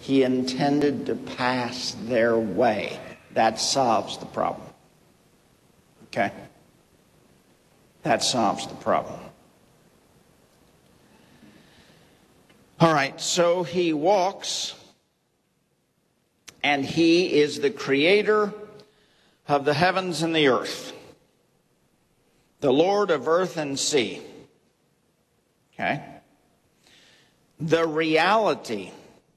He 0.00 0.22
intended 0.22 1.06
to 1.06 1.14
pass 1.14 1.96
their 2.02 2.38
way. 2.38 3.00
That 3.32 3.58
solves 3.58 4.18
the 4.18 4.26
problem. 4.26 4.68
Okay? 6.08 6.30
That 8.02 8.22
solves 8.22 8.66
the 8.66 8.74
problem. 8.74 9.18
All 12.78 12.92
right, 12.92 13.18
so 13.18 13.62
he 13.62 13.94
walks, 13.94 14.74
and 16.66 16.84
he 16.84 17.32
is 17.32 17.60
the 17.60 17.70
creator 17.70 18.52
of 19.46 19.64
the 19.64 19.72
heavens 19.72 20.22
and 20.22 20.34
the 20.34 20.48
earth, 20.48 20.92
the 22.58 22.72
Lord 22.72 23.12
of 23.12 23.28
earth 23.28 23.56
and 23.56 23.78
sea. 23.78 24.20
Okay? 25.72 26.02
The 27.60 27.86
reality 27.86 28.90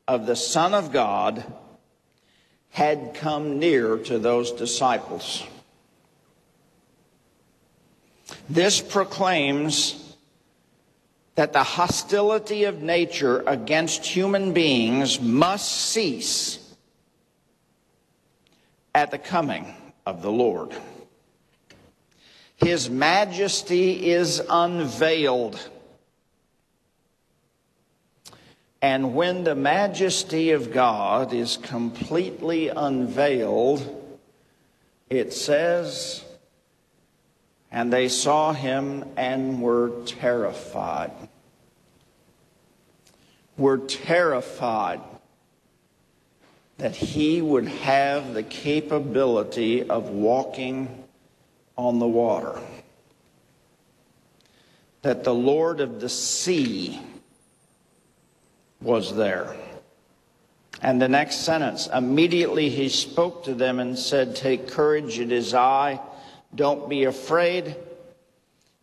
of 0.07 0.25
the 0.25 0.35
Son 0.35 0.73
of 0.73 0.91
God 0.91 1.45
had 2.71 3.13
come 3.13 3.59
near 3.59 3.99
to 3.99 4.17
those 4.17 4.51
disciples. 4.51 5.43
This 8.49 8.81
proclaims 8.81 10.15
that 11.35 11.53
the 11.53 11.63
hostility 11.63 12.63
of 12.63 12.81
nature 12.81 13.43
against 13.45 14.03
human 14.03 14.51
beings 14.51 15.21
must 15.21 15.71
cease 15.91 16.58
at 18.93 19.11
the 19.11 19.17
coming 19.17 19.73
of 20.05 20.21
the 20.21 20.31
Lord. 20.31 20.73
His 22.55 22.89
majesty 22.89 24.11
is 24.11 24.41
unveiled 24.49 25.59
and 28.81 29.13
when 29.13 29.43
the 29.43 29.55
majesty 29.55 30.51
of 30.51 30.71
God 30.71 31.33
is 31.33 31.57
completely 31.57 32.69
unveiled, 32.69 33.95
it 35.09 35.33
says, 35.33 36.23
and 37.71 37.91
they 37.91 38.07
saw 38.07 38.53
him 38.53 39.03
and 39.17 39.61
were 39.61 39.91
terrified. 40.05 41.11
Were 43.57 43.79
terrified 43.79 45.01
that 46.79 46.95
he 46.95 47.41
would 47.41 47.67
have 47.67 48.33
the 48.33 48.41
capability 48.41 49.87
of 49.89 50.09
walking 50.09 51.03
on 51.77 51.99
the 51.99 52.07
water. 52.07 52.57
That 55.01 55.25
the 55.25 55.33
Lord 55.33 55.81
of 55.81 55.99
the 55.99 56.07
sea 56.07 57.01
was 58.81 59.13
there. 59.13 59.55
And 60.81 61.01
the 61.01 61.09
next 61.09 61.41
sentence 61.41 61.89
immediately 61.93 62.69
he 62.69 62.87
spoke 62.87 63.43
to 63.43 63.53
them 63.53 63.79
and 63.79 63.99
said, 63.99 64.37
Take 64.37 64.69
courage, 64.69 65.19
it 65.19 65.33
is 65.33 65.53
I. 65.53 65.99
Don't 66.55 66.89
be 66.89 67.03
afraid. 67.03 67.75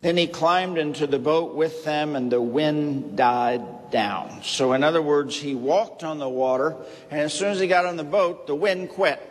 Then 0.07 0.15
he 0.15 0.27
climbed 0.27 0.77
into 0.77 1.05
the 1.05 1.19
boat 1.19 1.53
with 1.53 1.83
them, 1.83 2.15
and 2.15 2.31
the 2.31 2.41
wind 2.41 3.17
died 3.17 3.91
down. 3.91 4.41
So, 4.41 4.71
in 4.71 4.81
other 4.81 5.01
words, 5.01 5.35
he 5.35 5.53
walked 5.53 6.01
on 6.01 6.17
the 6.17 6.29
water, 6.29 6.77
and 7.11 7.19
as 7.19 7.33
soon 7.33 7.49
as 7.49 7.59
he 7.59 7.67
got 7.67 7.85
on 7.85 7.97
the 7.97 8.05
boat, 8.05 8.47
the 8.47 8.55
wind 8.55 8.87
quit. 8.87 9.21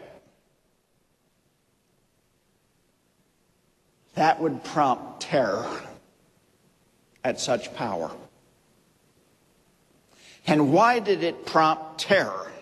That 4.17 4.39
would 4.39 4.65
prompt 4.65 5.23
terror 5.23 5.67
at 7.25 7.41
such 7.41 7.75
power. 7.75 8.11
And 10.47 10.75
why 10.75 10.99
did 10.99 11.23
it 11.23 11.47
prompt 11.47 12.01
terror? 12.01 12.53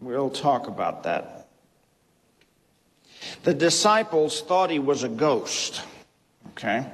We'll 0.00 0.28
talk 0.28 0.66
about 0.66 1.04
that. 1.04 1.46
The 3.44 3.54
disciples 3.54 4.40
thought 4.40 4.70
he 4.70 4.80
was 4.80 5.04
a 5.04 5.08
ghost. 5.08 5.84
Okay? 6.50 6.86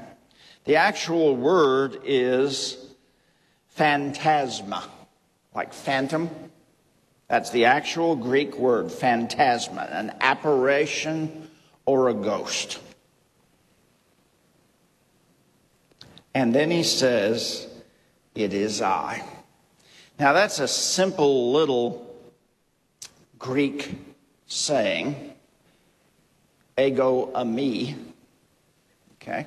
The 0.65 0.77
actual 0.77 1.37
word 1.37 2.01
is 2.05 2.77
phantasma, 3.69 4.85
like 5.55 5.73
phantom. 5.73 6.31
That's 7.29 7.51
the 7.51 7.67
actual 7.67 8.17
Greek 8.17 8.57
word, 8.59 8.91
phantasma, 8.91 9.89
an 9.91 10.15
apparition 10.21 11.49
or 11.85 12.09
a 12.09 12.15
ghost. 12.15 12.81
And 16.35 16.55
then 16.55 16.71
he 16.71 16.83
says, 16.83 17.67
it 18.35 18.53
is 18.53 18.83
I. 18.83 19.25
Now, 20.19 20.33
that's 20.33 20.59
a 20.59 20.69
simple 20.69 21.53
little 21.53 22.15
Greek 23.39 23.95
saying, 24.47 25.33
ego 26.79 27.31
eimi, 27.35 27.97
okay? 29.27 29.47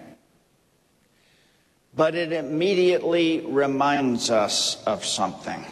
But 1.95 2.15
it 2.15 2.32
immediately 2.32 3.45
reminds 3.47 4.30
us 4.30 4.82
of 4.86 5.05
something. 5.05 5.65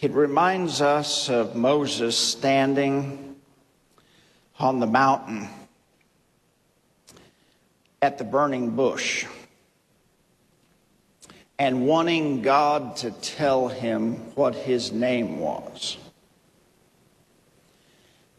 It 0.00 0.12
reminds 0.12 0.80
us 0.80 1.28
of 1.28 1.54
Moses 1.54 2.16
standing 2.16 3.36
on 4.58 4.80
the 4.80 4.86
mountain 4.86 5.48
at 8.02 8.18
the 8.18 8.24
burning 8.24 8.70
bush 8.70 9.26
and 11.58 11.86
wanting 11.86 12.40
God 12.40 12.96
to 12.96 13.10
tell 13.10 13.68
him 13.68 14.14
what 14.34 14.54
his 14.54 14.92
name 14.92 15.38
was. 15.38 15.98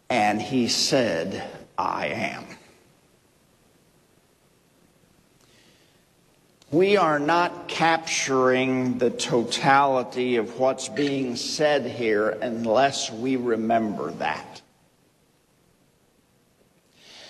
And 0.10 0.42
he 0.42 0.68
said, 0.68 1.48
I 1.82 2.06
am. 2.08 2.46
We 6.72 6.96
are 6.96 7.20
not 7.20 7.68
capturing 7.68 8.98
the 8.98 9.10
totality 9.10 10.38
of 10.38 10.58
what's 10.60 10.88
being 10.88 11.36
said 11.36 11.86
here 11.86 12.30
unless 12.30 13.12
we 13.12 13.36
remember 13.36 14.12
that. 14.12 14.62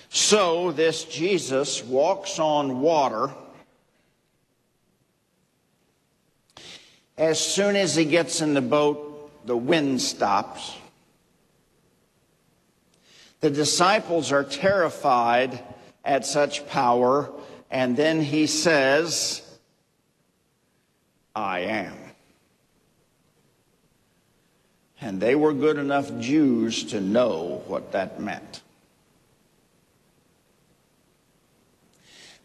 So, 0.09 0.71
this 0.73 1.05
Jesus 1.05 1.83
walks 1.83 2.37
on 2.37 2.81
water. 2.81 3.31
As 7.17 7.39
soon 7.39 7.75
as 7.77 7.95
he 7.95 8.03
gets 8.03 8.41
in 8.41 8.53
the 8.53 8.61
boat, 8.61 9.47
the 9.47 9.57
wind 9.57 10.01
stops. 10.01 10.75
The 13.41 13.49
disciples 13.49 14.31
are 14.31 14.43
terrified 14.43 15.63
at 16.05 16.25
such 16.25 16.67
power 16.67 17.31
and 17.71 17.95
then 17.95 18.21
he 18.21 18.47
says, 18.47 19.41
I 21.35 21.59
am. 21.59 21.97
And 24.99 25.19
they 25.19 25.35
were 25.35 25.53
good 25.53 25.77
enough 25.77 26.15
Jews 26.19 26.83
to 26.85 27.01
know 27.01 27.63
what 27.65 27.93
that 27.93 28.19
meant. 28.19 28.61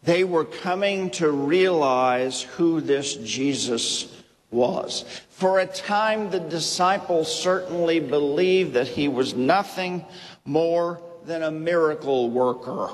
They 0.01 0.23
were 0.23 0.45
coming 0.45 1.09
to 1.11 1.29
realize 1.29 2.41
who 2.41 2.81
this 2.81 3.15
Jesus 3.15 4.07
was. 4.49 5.03
For 5.29 5.59
a 5.59 5.67
time, 5.67 6.29
the 6.29 6.39
disciples 6.39 7.33
certainly 7.33 7.99
believed 7.99 8.73
that 8.73 8.87
he 8.87 9.09
was 9.09 9.35
nothing 9.35 10.05
more 10.47 10.99
than 11.25 11.43
a 11.43 11.51
miracle 11.51 12.31
worker 12.31 12.89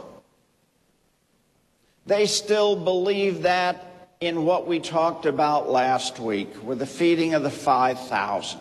they 2.06 2.26
still 2.26 2.76
believe 2.76 3.44
that 3.44 4.18
in 4.20 4.46
what 4.46 4.68
we 4.68 4.80
talked 4.80 5.26
about 5.26 5.70
last 5.70 6.20
week 6.20 6.50
with 6.64 6.80
the 6.80 6.86
feeding 6.86 7.34
of 7.34 7.44
the 7.44 7.50
5,000. 7.50 8.60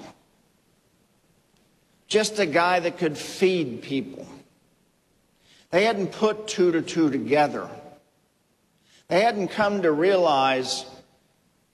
Just 2.07 2.39
a 2.39 2.47
guy 2.47 2.81
that 2.81 2.99
could 2.99 3.19
feed 3.19 3.83
people. 3.83 4.27
They 5.71 5.85
hadn't 5.85 6.13
put 6.13 6.47
two 6.47 6.73
to 6.73 6.83
two 6.83 7.11
together. 7.11 7.69
They 9.09 9.23
hadn't 9.23 9.49
come 9.49 9.83
to 9.83 9.91
realize 9.91 10.85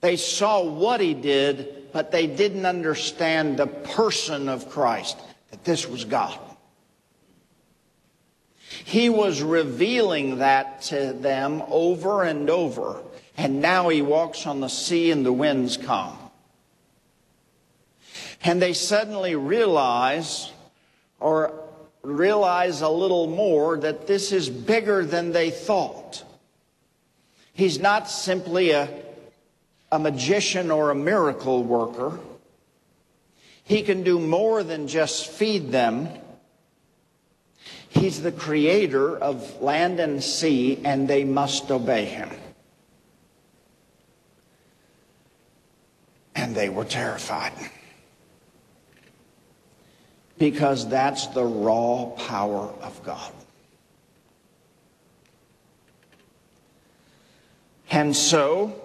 they 0.00 0.16
saw 0.16 0.62
what 0.62 1.00
he 1.00 1.12
did, 1.12 1.92
but 1.92 2.10
they 2.10 2.26
didn't 2.26 2.66
understand 2.66 3.56
the 3.56 3.66
person 3.66 4.48
of 4.48 4.70
Christ, 4.70 5.18
that 5.50 5.64
this 5.64 5.88
was 5.88 6.04
God. 6.04 6.38
He 8.88 9.10
was 9.10 9.42
revealing 9.42 10.38
that 10.38 10.80
to 10.84 11.12
them 11.12 11.62
over 11.68 12.22
and 12.22 12.48
over. 12.48 13.02
And 13.36 13.60
now 13.60 13.90
he 13.90 14.00
walks 14.00 14.46
on 14.46 14.60
the 14.60 14.68
sea 14.68 15.10
and 15.10 15.26
the 15.26 15.32
winds 15.32 15.76
come. 15.76 16.16
And 18.42 18.62
they 18.62 18.72
suddenly 18.72 19.36
realize, 19.36 20.50
or 21.20 21.52
realize 22.00 22.80
a 22.80 22.88
little 22.88 23.26
more, 23.26 23.76
that 23.76 24.06
this 24.06 24.32
is 24.32 24.48
bigger 24.48 25.04
than 25.04 25.32
they 25.32 25.50
thought. 25.50 26.24
He's 27.52 27.78
not 27.78 28.08
simply 28.08 28.70
a, 28.70 28.88
a 29.92 29.98
magician 29.98 30.70
or 30.70 30.90
a 30.90 30.94
miracle 30.94 31.62
worker. 31.62 32.18
He 33.64 33.82
can 33.82 34.02
do 34.02 34.18
more 34.18 34.62
than 34.62 34.88
just 34.88 35.26
feed 35.26 35.72
them. 35.72 36.08
He's 37.90 38.22
the 38.22 38.32
creator 38.32 39.16
of 39.16 39.62
land 39.62 39.98
and 39.98 40.22
sea, 40.22 40.80
and 40.84 41.08
they 41.08 41.24
must 41.24 41.70
obey 41.70 42.04
him. 42.04 42.30
And 46.34 46.54
they 46.54 46.68
were 46.68 46.84
terrified. 46.84 47.52
Because 50.36 50.88
that's 50.88 51.26
the 51.28 51.44
raw 51.44 52.06
power 52.16 52.72
of 52.82 53.02
God. 53.02 53.32
And 57.90 58.14
so, 58.14 58.80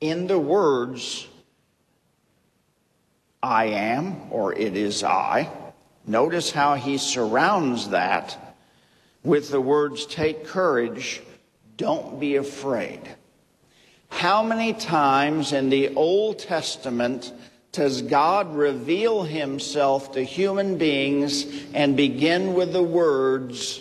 in 0.00 0.26
the 0.26 0.38
words, 0.38 1.26
I 3.42 3.66
am, 3.66 4.30
or 4.30 4.54
it 4.54 4.76
is 4.76 5.02
I, 5.02 5.50
Notice 6.06 6.50
how 6.50 6.74
he 6.74 6.98
surrounds 6.98 7.90
that 7.90 8.36
with 9.22 9.50
the 9.50 9.60
words, 9.60 10.06
Take 10.06 10.46
courage, 10.46 11.22
don't 11.76 12.18
be 12.18 12.36
afraid. 12.36 13.00
How 14.08 14.42
many 14.42 14.72
times 14.72 15.52
in 15.52 15.70
the 15.70 15.94
Old 15.94 16.38
Testament 16.38 17.32
does 17.70 18.02
God 18.02 18.54
reveal 18.54 19.22
himself 19.22 20.12
to 20.12 20.22
human 20.22 20.76
beings 20.76 21.46
and 21.72 21.96
begin 21.96 22.54
with 22.54 22.72
the 22.72 22.82
words, 22.82 23.80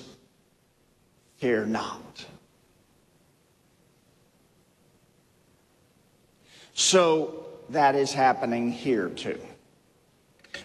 Fear 1.37 1.65
not? 1.65 2.25
So 6.73 7.45
that 7.69 7.95
is 7.95 8.13
happening 8.13 8.71
here 8.71 9.09
too 9.09 9.39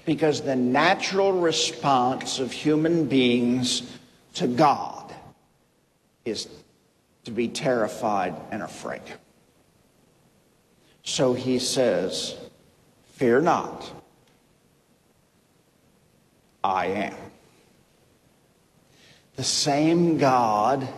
because 0.06 0.40
the 0.40 0.56
natural 0.56 1.32
response 1.32 2.38
of 2.38 2.52
human 2.52 3.06
beings 3.06 3.82
to 4.34 4.46
God 4.46 5.12
is 6.24 6.48
to 7.24 7.32
be 7.32 7.48
terrified 7.48 8.34
and 8.52 8.62
afraid. 8.62 9.02
So 11.02 11.34
he 11.34 11.58
says, 11.58 12.36
Fear 13.14 13.40
not, 13.42 13.90
I 16.62 16.86
am. 16.86 17.14
The 19.34 19.44
same 19.44 20.18
God 20.18 20.88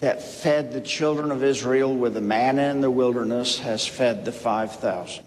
that 0.00 0.22
fed 0.22 0.72
the 0.72 0.80
children 0.80 1.30
of 1.30 1.44
Israel 1.44 1.94
with 1.94 2.14
the 2.14 2.20
manna 2.20 2.70
in 2.70 2.80
the 2.80 2.90
wilderness 2.90 3.60
has 3.60 3.86
fed 3.86 4.24
the 4.24 4.32
5,000. 4.32 5.24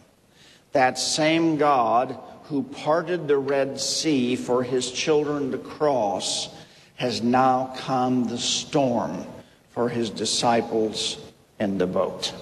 That 0.74 1.00
same 1.00 1.58
God 1.58 2.18
who 2.48 2.64
parted 2.64 3.28
the 3.28 3.38
Red 3.38 3.80
Sea 3.80 4.38
for 4.38 4.64
his 4.64 4.90
children 4.92 5.52
to 5.52 5.58
cross 5.58 6.50
has 6.96 7.22
now 7.22 7.74
calmed 7.78 8.30
the 8.30 8.38
storm 8.38 9.26
for 9.72 9.90
his 9.90 10.10
disciples 10.10 11.18
in 11.60 11.78
the 11.78 11.88
boat. 11.88 12.34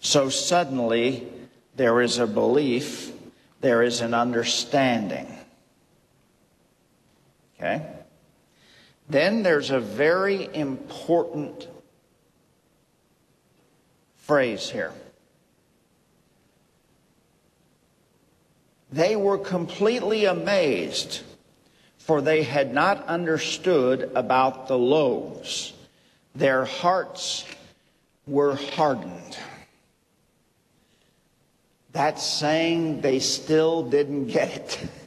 So 0.00 0.28
suddenly 0.28 1.26
there 1.76 2.02
is 2.02 2.18
a 2.18 2.26
belief, 2.26 3.10
there 3.62 3.82
is 3.82 4.02
an 4.02 4.12
understanding. 4.12 5.26
Okay? 7.58 7.86
Then 9.08 9.42
there's 9.42 9.70
a 9.70 9.80
very 9.80 10.54
important 10.54 11.68
phrase 14.16 14.68
here. 14.68 14.92
They 18.96 19.14
were 19.14 19.36
completely 19.36 20.24
amazed, 20.24 21.20
for 21.98 22.22
they 22.22 22.44
had 22.44 22.72
not 22.72 23.06
understood 23.06 24.10
about 24.14 24.68
the 24.68 24.78
loaves. 24.78 25.74
Their 26.34 26.64
hearts 26.64 27.44
were 28.26 28.54
hardened. 28.54 29.36
That's 31.92 32.24
saying 32.24 33.02
they 33.02 33.18
still 33.18 33.82
didn't 33.82 34.28
get 34.28 34.56
it. 34.56 34.88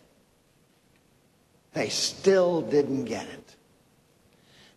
They 1.73 1.89
still 1.89 2.61
didn't 2.61 3.05
get 3.05 3.25
it. 3.25 3.55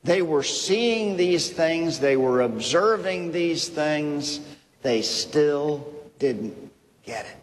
They 0.05 0.21
were 0.23 0.43
seeing 0.43 1.17
these 1.17 1.51
things, 1.51 1.99
they 1.99 2.17
were 2.17 2.43
observing 2.43 3.33
these 3.33 3.69
things, 3.69 4.41
they 4.83 5.01
still 5.03 5.87
didn't 6.19 6.71
get 7.03 7.25
it 7.25 7.42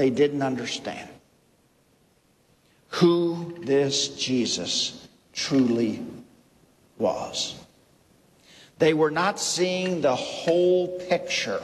they 0.00 0.08
didn't 0.08 0.40
understand 0.40 1.10
who 2.88 3.54
this 3.60 4.08
Jesus 4.08 5.06
truly 5.34 6.02
was. 6.96 7.54
They 8.78 8.94
were 8.94 9.10
not 9.10 9.38
seeing 9.38 10.00
the 10.00 10.16
whole 10.16 10.98
picture. 11.00 11.60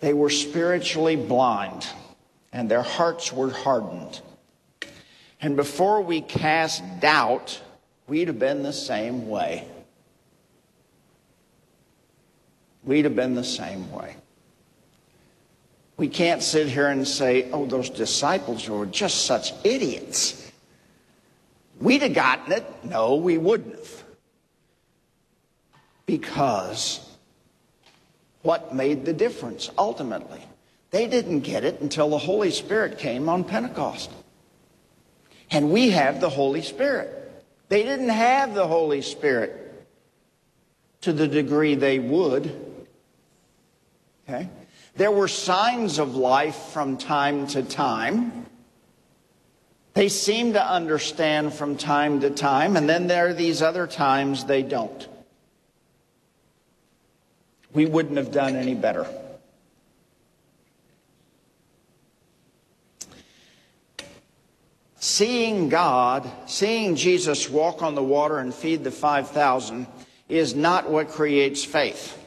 They 0.00 0.12
were 0.12 0.28
spiritually 0.28 1.14
blind 1.14 1.86
and 2.52 2.68
their 2.68 2.82
hearts 2.82 3.32
were 3.32 3.52
hardened. 3.52 4.20
And 5.40 5.54
before 5.54 6.02
we 6.02 6.20
cast 6.20 6.82
doubt, 6.98 7.62
we'd 8.08 8.26
have 8.26 8.40
been 8.40 8.64
the 8.64 8.72
same 8.72 9.28
way. 9.28 9.68
We'd 12.82 13.04
have 13.04 13.14
been 13.14 13.36
the 13.36 13.44
same 13.44 13.92
way. 13.92 14.16
We 15.98 16.08
can't 16.08 16.44
sit 16.44 16.68
here 16.68 16.86
and 16.86 17.06
say, 17.06 17.50
oh, 17.50 17.66
those 17.66 17.90
disciples 17.90 18.68
were 18.68 18.86
just 18.86 19.26
such 19.26 19.52
idiots. 19.64 20.50
We'd 21.80 22.02
have 22.02 22.14
gotten 22.14 22.52
it. 22.52 22.64
No, 22.84 23.16
we 23.16 23.36
wouldn't 23.36 23.74
have. 23.74 24.04
Because 26.06 27.04
what 28.42 28.72
made 28.72 29.04
the 29.04 29.12
difference 29.12 29.70
ultimately? 29.76 30.40
They 30.92 31.08
didn't 31.08 31.40
get 31.40 31.64
it 31.64 31.80
until 31.80 32.08
the 32.10 32.18
Holy 32.18 32.52
Spirit 32.52 32.98
came 32.98 33.28
on 33.28 33.42
Pentecost. 33.42 34.10
And 35.50 35.72
we 35.72 35.90
have 35.90 36.20
the 36.20 36.30
Holy 36.30 36.62
Spirit. 36.62 37.44
They 37.68 37.82
didn't 37.82 38.10
have 38.10 38.54
the 38.54 38.68
Holy 38.68 39.02
Spirit 39.02 39.84
to 41.00 41.12
the 41.12 41.26
degree 41.26 41.74
they 41.74 41.98
would. 41.98 42.86
Okay? 44.28 44.48
There 44.98 45.12
were 45.12 45.28
signs 45.28 46.00
of 46.00 46.16
life 46.16 46.56
from 46.72 46.96
time 46.96 47.46
to 47.48 47.62
time. 47.62 48.46
They 49.94 50.08
seem 50.08 50.54
to 50.54 50.64
understand 50.64 51.54
from 51.54 51.76
time 51.76 52.18
to 52.22 52.30
time, 52.30 52.76
and 52.76 52.88
then 52.88 53.06
there 53.06 53.28
are 53.28 53.32
these 53.32 53.62
other 53.62 53.86
times 53.86 54.46
they 54.46 54.64
don't. 54.64 55.06
We 57.72 57.86
wouldn't 57.86 58.16
have 58.16 58.32
done 58.32 58.56
any 58.56 58.74
better. 58.74 59.06
Seeing 64.96 65.68
God, 65.68 66.28
seeing 66.46 66.96
Jesus 66.96 67.48
walk 67.48 67.82
on 67.82 67.94
the 67.94 68.02
water 68.02 68.38
and 68.38 68.52
feed 68.52 68.82
the 68.82 68.90
5,000 68.90 69.86
is 70.28 70.56
not 70.56 70.90
what 70.90 71.08
creates 71.08 71.64
faith. 71.64 72.18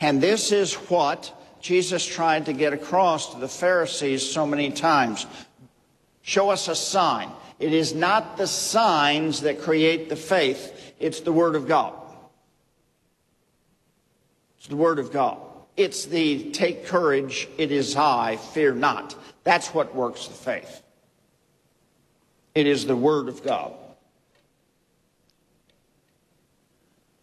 And 0.00 0.18
this 0.18 0.50
is 0.50 0.72
what 0.72 1.38
Jesus 1.62 2.04
tried 2.04 2.46
to 2.46 2.52
get 2.52 2.72
across 2.72 3.32
to 3.32 3.40
the 3.40 3.48
Pharisees 3.48 4.28
so 4.28 4.44
many 4.44 4.70
times. 4.70 5.26
Show 6.20 6.50
us 6.50 6.66
a 6.66 6.74
sign. 6.74 7.30
It 7.60 7.72
is 7.72 7.94
not 7.94 8.36
the 8.36 8.48
signs 8.48 9.42
that 9.42 9.60
create 9.60 10.08
the 10.08 10.16
faith, 10.16 10.94
it's 10.98 11.20
the 11.20 11.32
Word 11.32 11.54
of 11.54 11.68
God. 11.68 11.94
It's 14.58 14.66
the 14.66 14.76
Word 14.76 14.98
of 14.98 15.12
God. 15.12 15.38
It's 15.76 16.04
the 16.04 16.50
take 16.50 16.86
courage, 16.86 17.48
it 17.56 17.70
is 17.70 17.96
I, 17.96 18.36
fear 18.36 18.72
not. 18.72 19.14
That's 19.44 19.68
what 19.68 19.94
works 19.94 20.26
the 20.26 20.34
faith. 20.34 20.82
It 22.54 22.66
is 22.66 22.86
the 22.86 22.96
Word 22.96 23.28
of 23.28 23.42
God. 23.44 23.72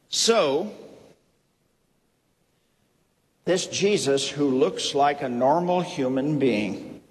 So, 0.08 0.74
this 3.50 3.66
Jesus, 3.66 4.30
who 4.30 4.48
looks 4.48 4.94
like 4.94 5.24
a 5.24 5.28
normal 5.28 5.82
human 5.82 6.38
being, 6.38 7.02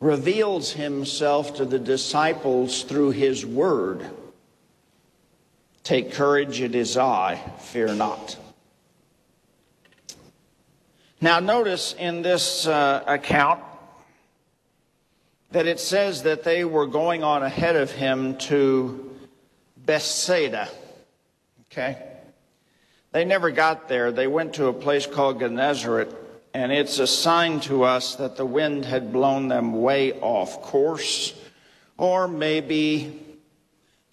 reveals 0.00 0.72
himself 0.72 1.56
to 1.56 1.64
the 1.64 1.78
disciples 1.78 2.82
through 2.82 3.12
his 3.12 3.46
word. 3.46 4.06
Take 5.82 6.12
courage, 6.12 6.60
it 6.60 6.74
is 6.74 6.98
I, 6.98 7.36
fear 7.58 7.94
not. 7.94 8.36
Now, 11.22 11.40
notice 11.40 11.94
in 11.98 12.20
this 12.20 12.66
uh, 12.66 13.02
account 13.06 13.62
that 15.52 15.66
it 15.66 15.80
says 15.80 16.24
that 16.24 16.44
they 16.44 16.66
were 16.66 16.86
going 16.86 17.24
on 17.24 17.42
ahead 17.42 17.76
of 17.76 17.92
him 17.92 18.36
to 18.40 19.16
Bethsaida. 19.78 20.68
Okay? 21.72 22.15
They 23.16 23.24
never 23.24 23.50
got 23.50 23.88
there. 23.88 24.12
They 24.12 24.26
went 24.26 24.52
to 24.56 24.66
a 24.66 24.74
place 24.74 25.06
called 25.06 25.40
Gennesaret, 25.40 26.14
and 26.52 26.70
it's 26.70 26.98
a 26.98 27.06
sign 27.06 27.60
to 27.60 27.84
us 27.84 28.16
that 28.16 28.36
the 28.36 28.44
wind 28.44 28.84
had 28.84 29.10
blown 29.10 29.48
them 29.48 29.80
way 29.80 30.12
off 30.20 30.60
course, 30.60 31.32
or 31.96 32.28
maybe 32.28 33.18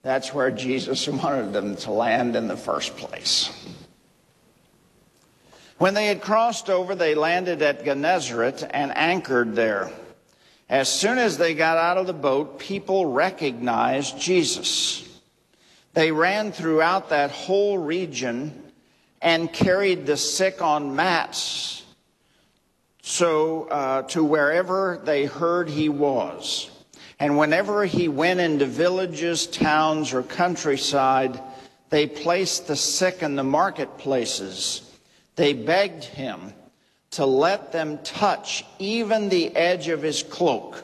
that's 0.04 0.34
where 0.34 0.52
Jesus 0.52 1.06
wanted 1.10 1.52
them 1.52 1.76
to 1.76 1.92
land 1.92 2.38
in 2.38 2.48
the 2.48 2.56
first 2.56 2.96
place. 2.96 3.52
When 5.80 5.96
they 5.96 6.08
had 6.08 6.22
crossed 6.22 6.70
over, 6.70 6.96
they 6.96 7.14
landed 7.14 7.62
at 7.62 7.84
Gennesaret 7.84 8.66
and 8.70 8.96
anchored 8.96 9.54
there. 9.54 9.92
As 10.70 10.88
soon 10.88 11.18
as 11.18 11.38
they 11.38 11.56
got 11.56 11.78
out 11.78 11.98
of 11.98 12.08
the 12.08 12.14
boat, 12.14 12.58
people 12.58 13.08
recognized 13.08 14.18
Jesus. 14.18 15.06
They 15.92 16.14
ran 16.14 16.54
throughout 16.54 17.10
that 17.10 17.32
whole 17.32 17.78
region 17.78 18.63
and 19.24 19.52
carried 19.52 20.06
the 20.06 20.18
sick 20.18 20.62
on 20.62 20.96
mats 20.96 21.84
so 23.02 23.64
uh, 23.70 24.02
to 24.04 24.24
wherever 24.24 25.02
they 25.04 25.26
heard 25.26 25.70
he 25.70 25.90
was. 25.90 26.70
And 27.20 27.38
whenever 27.38 27.86
he 27.86 28.08
went 28.08 28.40
into 28.42 28.66
villages, 28.66 29.48
towns, 29.48 30.14
or 30.14 30.24
countryside, 30.24 31.40
they 31.90 32.08
placed 32.08 32.68
the 32.68 32.76
sick 32.76 33.22
in 33.22 33.36
the 33.36 33.44
marketplaces. 33.44 34.90
They 35.36 35.54
begged 35.54 36.04
him 36.04 36.54
to 37.12 37.26
let 37.26 37.72
them 37.72 38.00
touch 38.04 38.66
even 38.80 39.30
the 39.30 39.56
edge 39.56 39.88
of 39.88 40.02
his 40.02 40.24
cloak, 40.24 40.84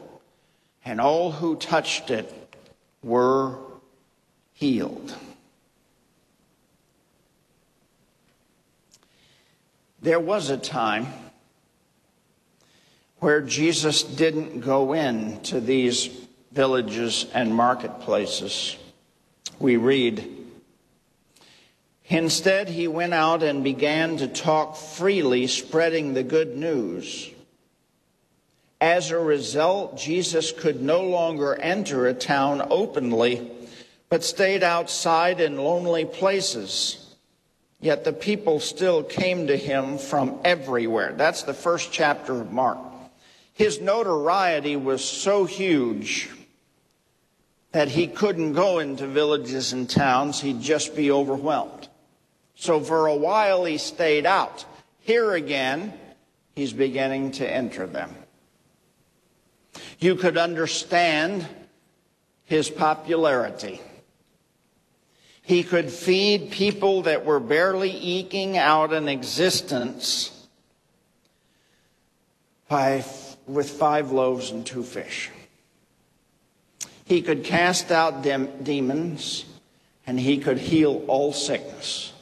and 0.85 1.01
all 1.01 1.31
who 1.31 1.55
touched 1.55 2.09
it 2.09 2.33
were 3.01 3.57
healed. 4.53 5.15
There 10.01 10.19
was 10.19 10.49
a 10.49 10.57
time 10.57 11.07
where 13.17 13.41
Jesus 13.41 14.03
didn't 14.03 14.61
go 14.61 14.93
in 14.93 15.41
to 15.41 15.59
these 15.59 16.09
villages 16.51 17.25
and 17.33 17.53
marketplaces. 17.53 18.77
We 19.59 19.75
read, 19.75 20.37
Instead, 22.07 22.69
he 22.69 22.87
went 22.87 23.13
out 23.13 23.43
and 23.43 23.63
began 23.63 24.17
to 24.17 24.27
talk 24.27 24.77
freely, 24.77 25.47
spreading 25.47 26.13
the 26.13 26.23
good 26.23 26.55
news. 26.55 27.29
As 28.81 29.11
a 29.11 29.19
result, 29.19 29.97
Jesus 29.97 30.53
could 30.53 30.81
no 30.81 31.01
longer 31.01 31.55
enter 31.55 32.07
a 32.07 32.13
town 32.13 32.65
openly 32.69 33.51
but 34.09 34.23
stayed 34.23 34.63
outside 34.63 35.39
in 35.39 35.57
lonely 35.57 36.03
places. 36.03 36.98
Yet 37.81 38.03
the 38.03 38.13
people 38.13 38.59
still 38.59 39.03
came 39.03 39.47
to 39.47 39.55
him 39.55 39.97
from 39.97 40.39
everywhere. 40.43 41.13
That's 41.15 41.43
the 41.43 41.53
first 41.53 41.91
chapter 41.91 42.41
of 42.41 42.51
Mark. 42.51 42.77
His 43.53 43.79
notoriety 43.79 44.75
was 44.75 45.03
so 45.03 45.45
huge 45.45 46.29
that 47.71 47.89
he 47.89 48.07
couldn't 48.07 48.53
go 48.53 48.79
into 48.79 49.07
villages 49.07 49.73
and 49.73 49.89
towns, 49.89 50.41
he'd 50.41 50.61
just 50.61 50.95
be 50.95 51.11
overwhelmed. 51.11 51.87
So 52.55 52.79
for 52.79 53.07
a 53.07 53.15
while 53.15 53.63
he 53.65 53.77
stayed 53.77 54.25
out. 54.25 54.65
Here 54.99 55.33
again, 55.33 55.93
he's 56.55 56.73
beginning 56.73 57.31
to 57.33 57.49
enter 57.49 57.85
them. 57.87 58.15
You 59.99 60.15
could 60.15 60.37
understand 60.37 61.47
his 62.43 62.69
popularity. 62.69 63.79
He 65.49 65.63
could 65.63 65.89
feed 65.89 66.51
people 66.51 67.01
that 67.01 67.25
were 67.25 67.39
barely 67.39 67.89
eking 67.89 68.55
out 68.55 68.93
an 68.93 69.07
existence 69.09 70.47
by, 72.67 73.03
with 73.47 73.67
five 73.67 74.11
loaves 74.11 74.51
and 74.51 74.63
two 74.63 74.83
fish. 74.83 75.31
He 77.03 77.23
could 77.23 77.43
cast 77.43 77.91
out 77.91 78.21
dem- 78.21 78.61
demons 78.61 79.45
and 80.05 80.19
he 80.19 80.37
could 80.37 80.59
heal 80.59 81.03
all 81.07 81.33
sickness. 81.33 82.13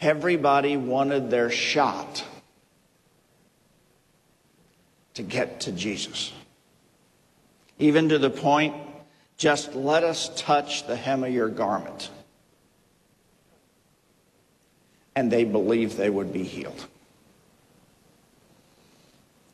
Everybody 0.00 0.76
wanted 0.76 1.30
their 1.30 1.48
shot 1.48 2.24
to 5.14 5.22
get 5.22 5.60
to 5.60 5.70
Jesus. 5.70 6.32
Even 7.78 8.08
to 8.08 8.18
the 8.18 8.30
point 8.30 8.74
just 9.36 9.74
let 9.74 10.04
us 10.04 10.30
touch 10.36 10.86
the 10.86 10.96
hem 10.96 11.24
of 11.24 11.32
your 11.32 11.48
garment. 11.48 12.10
And 15.16 15.30
they 15.30 15.44
believed 15.44 15.96
they 15.96 16.10
would 16.10 16.32
be 16.32 16.44
healed. 16.44 16.86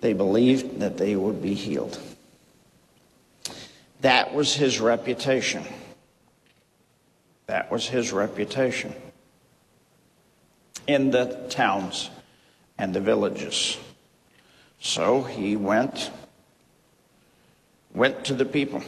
They 0.00 0.12
believed 0.12 0.80
that 0.80 0.96
they 0.96 1.16
would 1.16 1.42
be 1.42 1.54
healed. 1.54 1.98
That 4.00 4.34
was 4.34 4.54
his 4.54 4.80
reputation. 4.80 5.64
That 7.46 7.70
was 7.70 7.86
his 7.86 8.12
reputation 8.12 8.94
in 10.86 11.10
the 11.10 11.46
towns 11.50 12.10
and 12.78 12.94
the 12.94 13.00
villages. 13.00 13.76
So 14.80 15.22
he 15.22 15.56
went 15.56 16.10
went 17.92 18.24
to 18.24 18.34
the 18.34 18.44
people. 18.44 18.82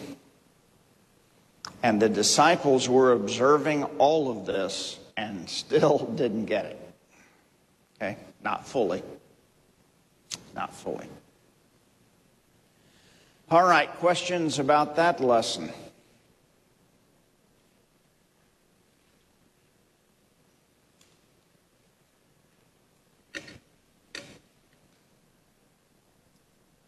And 1.83 2.01
the 2.01 2.09
disciples 2.09 2.89
were 2.89 3.12
observing 3.12 3.85
all 3.99 4.30
of 4.30 4.47
this 4.47 4.99
and 5.16 5.49
still 5.49 5.99
didn't 6.16 6.47
get 6.47 6.66
it. 6.66 6.95
Okay? 8.01 8.16
Not 8.43 8.66
fully. 8.66 9.03
Not 10.55 10.74
fully. 10.74 11.07
All 13.51 13.64
right, 13.64 13.91
questions 13.97 14.59
about 14.59 14.97
that 14.97 15.20
lesson? 15.20 15.70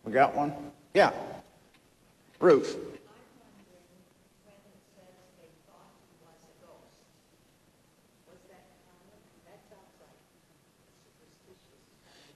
We 0.04 0.12
got 0.12 0.34
one? 0.34 0.52
Yeah. 0.94 1.12
Ruth. 2.38 2.93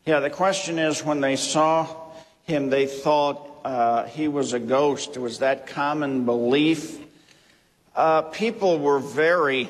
Yeah, 0.09 0.21
the 0.21 0.31
question 0.31 0.79
is 0.79 1.05
when 1.05 1.21
they 1.21 1.37
saw 1.37 1.87
him, 2.45 2.71
they 2.71 2.87
thought 2.87 3.61
uh, 3.63 4.05
he 4.05 4.27
was 4.27 4.55
a 4.55 4.59
ghost. 4.59 5.17
It 5.17 5.19
Was 5.19 5.41
that 5.41 5.67
common 5.67 6.25
belief? 6.25 6.99
Uh, 7.95 8.23
people 8.23 8.79
were 8.79 9.01
very 9.01 9.69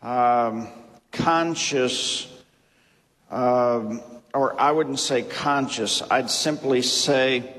um, 0.00 0.66
conscious, 1.10 2.26
um, 3.30 4.00
or 4.32 4.58
I 4.58 4.72
wouldn't 4.72 4.98
say 4.98 5.20
conscious, 5.20 6.00
I'd 6.10 6.30
simply 6.30 6.80
say 6.80 7.52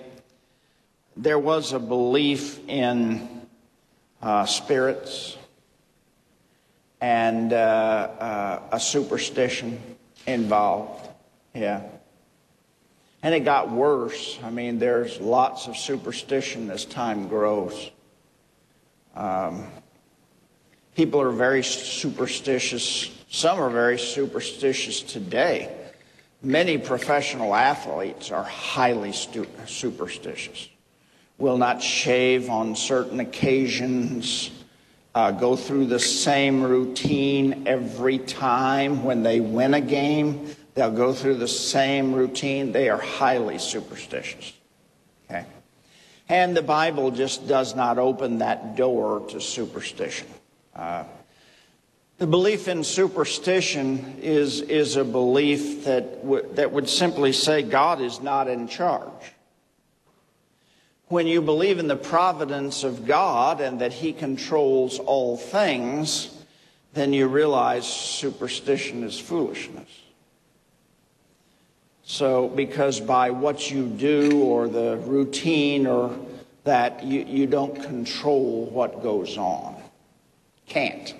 there 1.16 1.38
was 1.38 1.72
a 1.72 1.80
belief 1.80 2.68
in 2.68 3.46
uh, 4.24 4.48
spirits 4.48 5.38
and 7.00 7.54
uh, 7.54 7.56
uh, 7.56 8.60
a 8.72 8.80
superstition 8.80 9.80
involved. 10.26 11.10
Yeah. 11.54 11.84
And 13.22 13.34
it 13.34 13.42
got 13.42 13.72
worse. 13.72 14.40
I 14.44 14.50
mean, 14.50 14.80
there's 14.80 15.20
lots 15.20 15.68
of 15.68 15.78
superstition 15.78 16.70
as 16.70 16.84
time 16.84 17.28
grows. 17.28 17.92
Um, 19.16 19.68
people 20.96 21.22
are 21.22 21.32
very 21.32 21.64
superstitious. 21.64 23.12
Some 23.30 23.60
are 23.60 23.70
very 23.70 24.00
superstitious 24.00 25.02
today. 25.02 25.74
Many 26.42 26.78
professional 26.78 27.56
athletes 27.56 28.32
are 28.32 28.44
highly 28.44 29.14
stu- 29.14 29.48
superstitious. 29.66 30.68
Will 31.38 31.58
not 31.58 31.82
shave 31.82 32.50
on 32.50 32.76
certain 32.76 33.22
occasions, 33.22 34.52
uh, 35.16 35.32
go 35.32 35.56
through 35.56 35.86
the 35.86 36.00
same 36.00 36.62
routine 36.62 37.68
every 37.68 38.18
time 38.18 39.04
when 39.04 39.24
they 39.24 39.40
win 39.40 39.74
a 39.74 39.82
game 39.82 40.54
They'll 40.74 40.92
go 40.92 41.14
through 41.14 41.36
the 41.36 41.48
same 41.48 42.14
routine. 42.14 42.72
They 42.72 42.90
are 42.90 42.98
highly 42.98 43.60
superstitious. 43.60 44.54
Okay? 45.30 45.46
And 46.30 46.58
the 46.58 46.64
Bible 46.64 47.12
just 47.12 47.48
does 47.48 47.76
not 47.76 47.98
open 47.98 48.40
that 48.40 48.76
door 48.76 49.22
to 49.30 49.40
superstition. 49.40 50.28
Uh, 50.76 51.04
the 52.18 52.28
belief 52.28 52.68
in 52.68 52.84
superstition 52.84 54.20
is, 54.22 54.62
is 54.62 54.96
a 54.96 55.04
belief 55.04 55.86
that, 55.86 56.22
w- 56.22 56.48
that 56.54 56.72
would 56.72 56.88
simply 56.88 57.34
say 57.34 57.62
God 57.62 58.02
is 58.02 58.22
not 58.22 58.48
in 58.48 58.68
charge. 58.68 59.34
When 61.08 61.28
you 61.28 61.42
believe 61.42 61.80
in 61.80 61.88
the 61.88 61.96
providence 61.96 62.84
of 62.84 63.06
God 63.06 63.62
and 63.62 63.82
that 63.82 63.94
He 63.94 64.14
controls 64.14 65.00
all 65.00 65.38
things, 65.38 66.34
then 66.94 67.14
you 67.14 67.28
realize 67.28 67.86
superstition 67.86 69.04
is 69.04 69.20
foolishness. 69.20 70.03
So, 72.06 72.50
because 72.50 73.00
by 73.00 73.30
what 73.30 73.72
you 73.72 73.88
do 73.88 74.44
or 74.44 74.68
the 74.68 74.98
routine 74.98 75.88
or 75.88 76.16
that, 76.66 77.04
you, 77.04 77.22
you 77.22 77.48
don't 77.48 77.82
control 77.82 78.66
what 78.66 79.02
goes 79.02 79.38
on. 79.38 79.82
Can't. 80.68 81.14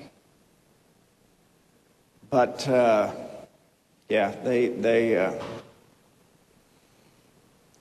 But, 2.30 2.68
uh, 2.68 3.14
yeah, 4.10 4.36
they, 4.44 4.68
they, 4.68 5.18
uh, 5.18 5.34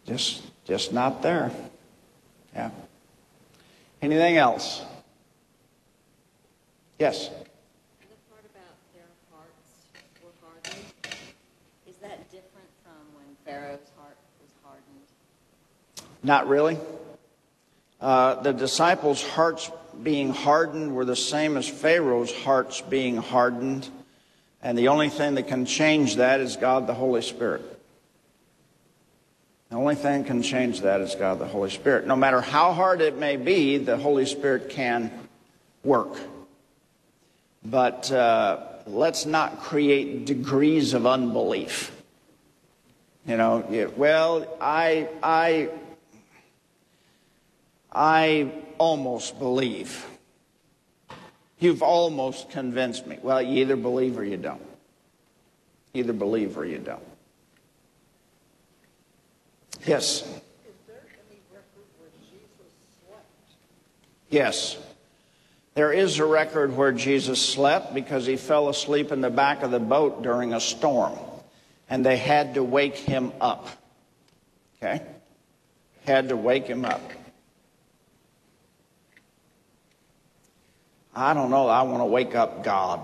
just, 0.06 0.42
just 0.64 0.92
not 0.92 1.22
there. 1.22 1.50
Yeah. 2.54 2.70
Anything 4.00 4.36
else? 4.36 4.82
Yes. 6.98 7.30
Not 16.22 16.48
really. 16.48 16.78
Uh, 18.00 18.34
the 18.42 18.52
disciples' 18.52 19.22
hearts 19.22 19.70
being 20.02 20.30
hardened 20.30 20.94
were 20.94 21.04
the 21.04 21.16
same 21.16 21.56
as 21.56 21.68
Pharaoh's 21.68 22.32
hearts 22.32 22.80
being 22.80 23.16
hardened. 23.16 23.88
And 24.62 24.78
the 24.78 24.88
only 24.88 25.08
thing 25.08 25.34
that 25.34 25.48
can 25.48 25.66
change 25.66 26.16
that 26.16 26.40
is 26.40 26.56
God 26.56 26.86
the 26.86 26.94
Holy 26.94 27.22
Spirit. 27.22 27.62
The 29.70 29.76
only 29.76 29.94
thing 29.94 30.24
can 30.24 30.42
change 30.42 30.82
that 30.82 31.00
is 31.00 31.14
God 31.14 31.38
the 31.38 31.46
Holy 31.46 31.70
Spirit. 31.70 32.06
No 32.06 32.14
matter 32.14 32.40
how 32.40 32.72
hard 32.72 33.00
it 33.00 33.18
may 33.18 33.36
be, 33.36 33.78
the 33.78 33.96
Holy 33.96 34.26
Spirit 34.26 34.68
can 34.68 35.10
work. 35.82 36.16
But 37.64 38.10
uh, 38.12 38.60
let's 38.86 39.24
not 39.26 39.60
create 39.60 40.26
degrees 40.26 40.94
of 40.94 41.06
unbelief. 41.06 41.90
You 43.26 43.36
know, 43.36 43.90
well, 43.96 44.46
I, 44.60 45.08
I 45.22 45.70
I 47.92 48.50
almost 48.78 49.38
believe. 49.38 50.06
You've 51.58 51.82
almost 51.82 52.50
convinced 52.50 53.06
me. 53.06 53.18
Well, 53.22 53.40
you 53.40 53.62
either 53.62 53.76
believe 53.76 54.18
or 54.18 54.24
you 54.24 54.36
don't. 54.36 54.62
Either 55.94 56.12
believe 56.12 56.56
or 56.56 56.64
you 56.64 56.78
don't. 56.78 57.02
Yes. 59.86 60.26
Yes. 64.30 64.78
There 65.74 65.92
is 65.92 66.18
a 66.18 66.24
record 66.24 66.76
where 66.76 66.92
Jesus 66.92 67.40
slept 67.40 67.94
because 67.94 68.26
he 68.26 68.36
fell 68.36 68.68
asleep 68.68 69.12
in 69.12 69.20
the 69.20 69.30
back 69.30 69.62
of 69.62 69.70
the 69.70 69.80
boat 69.80 70.22
during 70.22 70.54
a 70.54 70.60
storm. 70.60 71.18
And 71.88 72.04
they 72.04 72.16
had 72.16 72.54
to 72.54 72.64
wake 72.64 72.96
him 72.96 73.32
up. 73.40 73.68
Okay? 74.82 75.02
Had 76.06 76.30
to 76.30 76.36
wake 76.36 76.66
him 76.66 76.84
up. 76.84 77.02
I 81.14 81.34
don't 81.34 81.50
know. 81.50 81.68
I 81.68 81.82
want 81.82 82.00
to 82.00 82.06
wake 82.06 82.34
up 82.34 82.64
God. 82.64 83.00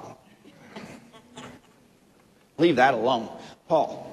Leave 2.57 2.77
that 2.77 2.95
alone. 2.95 3.29
Paul. 3.69 4.09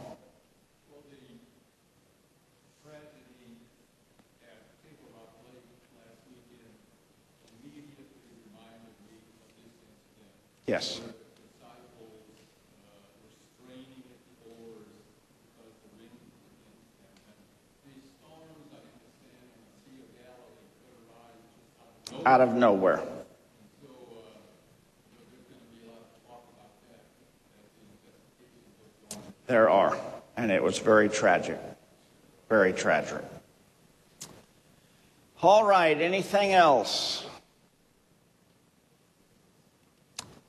Yes. 10.67 10.99
Out 22.25 22.41
of 22.41 22.53
nowhere. 22.53 23.14
There 29.47 29.69
are. 29.69 29.97
And 30.37 30.51
it 30.51 30.61
was 30.61 30.79
very 30.79 31.09
tragic. 31.09 31.59
Very 32.49 32.73
tragic. 32.73 33.23
All 35.41 35.65
right, 35.65 35.99
anything 35.99 36.53
else? 36.53 37.25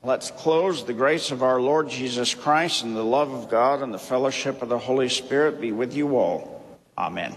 Let's 0.03 0.31
close. 0.31 0.85
The 0.85 0.93
grace 0.93 1.31
of 1.31 1.43
our 1.43 1.59
Lord 1.59 1.89
Jesus 1.89 2.33
Christ 2.33 2.83
and 2.83 2.95
the 2.95 3.03
love 3.03 3.31
of 3.31 3.49
God 3.49 3.81
and 3.81 3.93
the 3.93 3.99
fellowship 3.99 4.61
of 4.61 4.69
the 4.69 4.79
Holy 4.79 5.09
Spirit 5.09 5.59
be 5.59 5.71
with 5.71 5.93
you 5.93 6.17
all. 6.17 6.63
Amen. 6.97 7.35